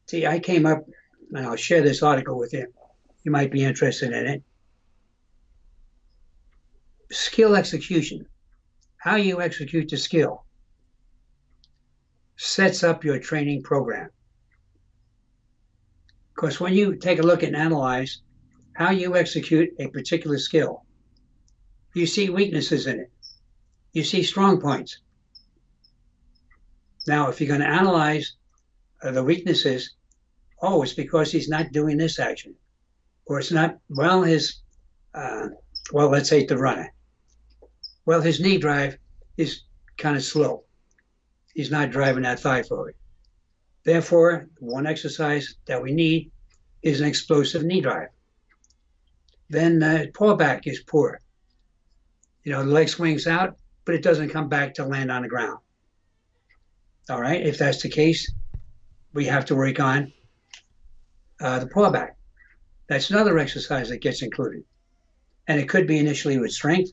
[0.07, 0.85] See, I came up,
[1.33, 2.67] and I'll share this article with you.
[3.25, 4.43] You might be interested in it.
[7.11, 8.27] Skill execution,
[8.99, 10.45] how you execute the skill,
[12.37, 14.11] sets up your training program.
[16.35, 18.21] Because when you take a look and analyze
[18.79, 20.85] how you execute a particular skill.
[21.95, 23.11] You see weaknesses in it.
[23.93, 25.01] You see strong points.
[27.09, 28.37] Now, if you're going to analyze
[29.03, 29.97] uh, the weaknesses,
[30.63, 32.55] oh, it's because he's not doing this action,
[33.27, 34.61] or it's not, well, his,
[35.13, 35.49] uh,
[35.93, 36.93] well, let's say the runner.
[38.09, 38.97] Well, his knee drive
[39.37, 39.65] is
[39.99, 40.65] kind of slow.
[41.53, 42.95] He's not driving that thigh forward.
[43.85, 46.31] Therefore, one exercise that we need
[46.81, 48.09] is an explosive knee drive
[49.51, 51.21] then the pullback is poor.
[52.45, 55.29] You know, the leg swings out, but it doesn't come back to land on the
[55.29, 55.59] ground.
[57.11, 58.33] All right, if that's the case,
[59.13, 60.15] we have to work on
[61.43, 62.13] uh, the pullback.
[62.89, 64.65] That's another exercise that gets included.
[65.47, 66.93] And it could be initially with strength,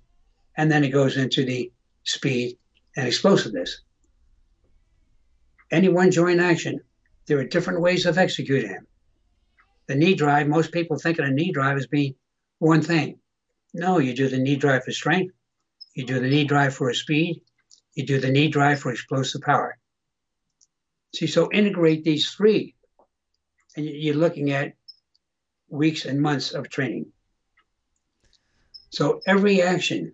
[0.58, 1.72] and then it goes into the
[2.04, 2.58] speed
[2.96, 3.82] and explosiveness.
[5.72, 6.80] Any one joint action,
[7.26, 8.82] there are different ways of executing it.
[9.88, 12.16] The knee drive, most people think of a knee drive as being
[12.60, 13.20] one thing.
[13.74, 15.34] No, you do the knee drive for strength,
[15.94, 17.42] you do the knee drive for speed,
[17.94, 19.78] you do the knee drive for explosive power.
[21.14, 22.76] See, so integrate these three,
[23.76, 24.74] and you're looking at
[25.70, 27.08] weeks and months of training.
[28.90, 30.14] So every action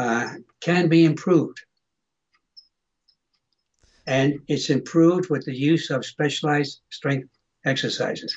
[0.00, 1.60] uh, can be improved.
[4.06, 7.28] And it's improved with the use of specialized strength
[7.64, 8.36] exercises.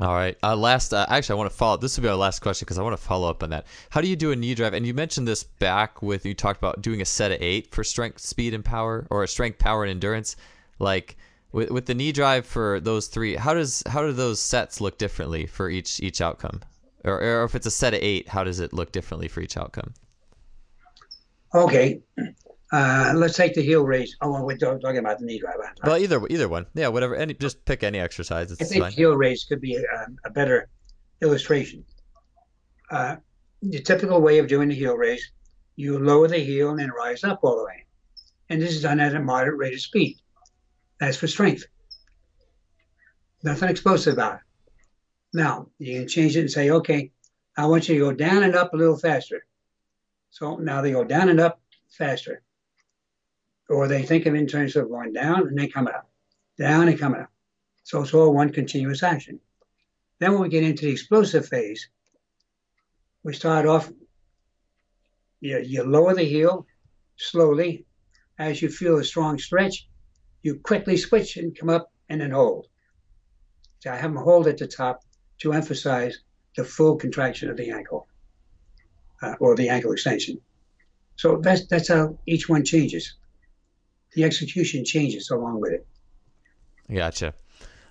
[0.00, 0.36] All right.
[0.42, 1.74] Uh, last, uh, actually, I want to follow.
[1.74, 1.80] up.
[1.80, 3.66] This will be our last question because I want to follow up on that.
[3.90, 4.74] How do you do a knee drive?
[4.74, 7.84] And you mentioned this back with you talked about doing a set of eight for
[7.84, 10.36] strength, speed, and power, or strength, power, and endurance.
[10.80, 11.16] Like
[11.52, 14.98] with with the knee drive for those three, how does how do those sets look
[14.98, 16.60] differently for each each outcome?
[17.04, 19.56] Or, or if it's a set of eight, how does it look differently for each
[19.56, 19.94] outcome?
[21.54, 22.00] Okay.
[22.72, 24.16] Uh, let's take the heel raise.
[24.20, 25.56] Oh, we're talking about the knee drive.
[25.84, 26.66] Well, either either one.
[26.74, 27.14] Yeah, whatever.
[27.14, 28.50] Any, just pick any exercise.
[28.50, 28.92] It's I think fine.
[28.92, 30.68] heel raise could be a, a better
[31.22, 31.84] illustration.
[32.90, 33.16] Uh,
[33.62, 35.30] the typical way of doing the heel raise,
[35.76, 37.86] you lower the heel and then rise up all the way,
[38.50, 40.18] and this is done at a moderate rate of speed.
[40.98, 41.64] That's for strength.
[43.44, 44.40] Nothing explosive about it.
[45.32, 47.12] Now you can change it and say, okay,
[47.56, 49.46] I want you to go down and up a little faster.
[50.34, 52.42] So now they go down and up faster
[53.68, 56.10] or they think of in terms of going down and then coming up,
[56.58, 57.30] down and coming up.
[57.84, 59.38] So it's all one continuous action.
[60.18, 61.88] Then when we get into the explosive phase,
[63.22, 63.92] we start off,
[65.40, 66.66] you, you lower the heel
[67.14, 67.86] slowly.
[68.36, 69.88] As you feel a strong stretch,
[70.42, 72.66] you quickly switch and come up and then hold.
[73.78, 75.04] So I have them hold at the top
[75.42, 76.18] to emphasize
[76.56, 78.08] the full contraction of the ankle
[79.24, 80.40] uh, or the ankle extension.
[81.16, 83.14] So that's, that's how each one changes
[84.14, 85.86] the execution changes along with it.
[86.92, 87.34] Gotcha.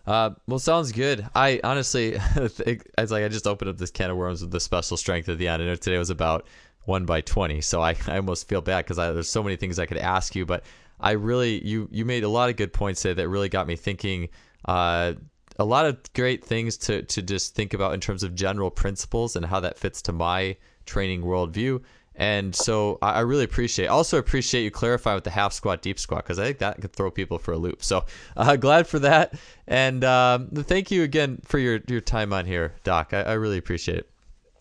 [0.05, 1.25] Uh, well, sounds good.
[1.36, 4.97] I honestly, it's like I just opened up this can of worms with the special
[4.97, 5.61] strength at the end.
[5.61, 6.47] I know today was about
[6.86, 9.86] one by twenty, so I, I almost feel bad because there's so many things I
[9.86, 10.63] could ask you, but
[10.99, 13.75] I really you you made a lot of good points there that really got me
[13.75, 14.29] thinking.
[14.65, 15.13] Uh,
[15.59, 19.36] a lot of great things to to just think about in terms of general principles
[19.36, 21.81] and how that fits to my training worldview
[22.15, 23.88] And so I really appreciate.
[23.88, 26.93] Also appreciate you clarify with the half squat, deep squat because I think that could
[26.93, 27.84] throw people for a loop.
[27.84, 28.05] So
[28.38, 29.34] uh, glad for that,
[29.67, 33.13] and um, thank you again for your your time on here, Doc.
[33.13, 34.09] I, I really appreciate it.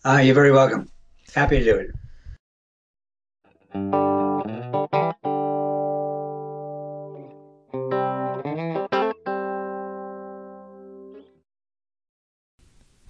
[0.03, 0.89] Uh, you're very welcome.
[1.35, 1.93] Happy to do
[3.75, 4.12] it.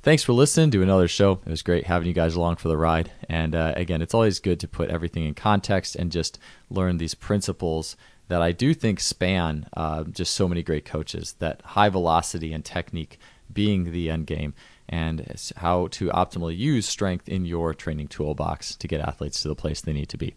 [0.04, 1.40] Thanks for listening to another show.
[1.46, 3.10] It was great having you guys along for the ride.
[3.30, 6.38] And uh, again, it's always good to put everything in context and just
[6.70, 7.96] learn these principles
[8.28, 11.36] that I do think span uh, just so many great coaches.
[11.40, 13.18] That high velocity and technique
[13.54, 14.54] being the end game,
[14.90, 15.26] and
[15.56, 19.80] how to optimally use strength in your training toolbox to get athletes to the place
[19.80, 20.36] they need to be.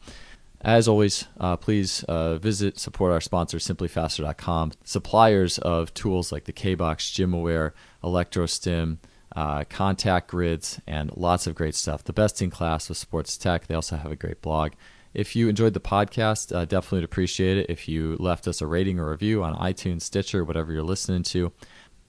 [0.60, 6.52] As always, uh, please uh, visit, support our sponsor, simplyfaster.com, suppliers of tools like the
[6.52, 7.72] K-Box, GymAware,
[8.04, 8.98] ElectroStim,
[9.36, 12.02] uh, contact grids, and lots of great stuff.
[12.02, 13.66] The best in class with sports tech.
[13.66, 14.72] They also have a great blog.
[15.12, 18.98] If you enjoyed the podcast, uh, definitely appreciate it if you left us a rating
[18.98, 21.52] or review on iTunes, Stitcher, whatever you're listening to.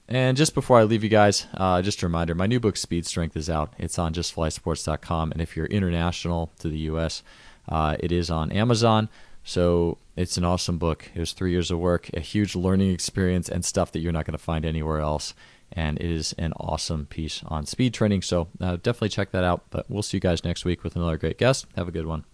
[0.08, 3.04] And just before I leave you guys, uh, just a reminder my new book, Speed
[3.04, 3.74] Strength, is out.
[3.76, 5.32] It's on justflysports.com.
[5.32, 7.22] And if you're international to the U.S.,
[7.68, 9.10] uh, it is on Amazon.
[9.44, 11.10] So it's an awesome book.
[11.14, 14.24] It was three years of work, a huge learning experience, and stuff that you're not
[14.24, 15.34] going to find anywhere else
[15.72, 18.22] and it is an awesome piece on speed training.
[18.22, 19.64] So uh, definitely check that out.
[19.70, 21.66] But we'll see you guys next week with another great guest.
[21.76, 22.24] Have a good one.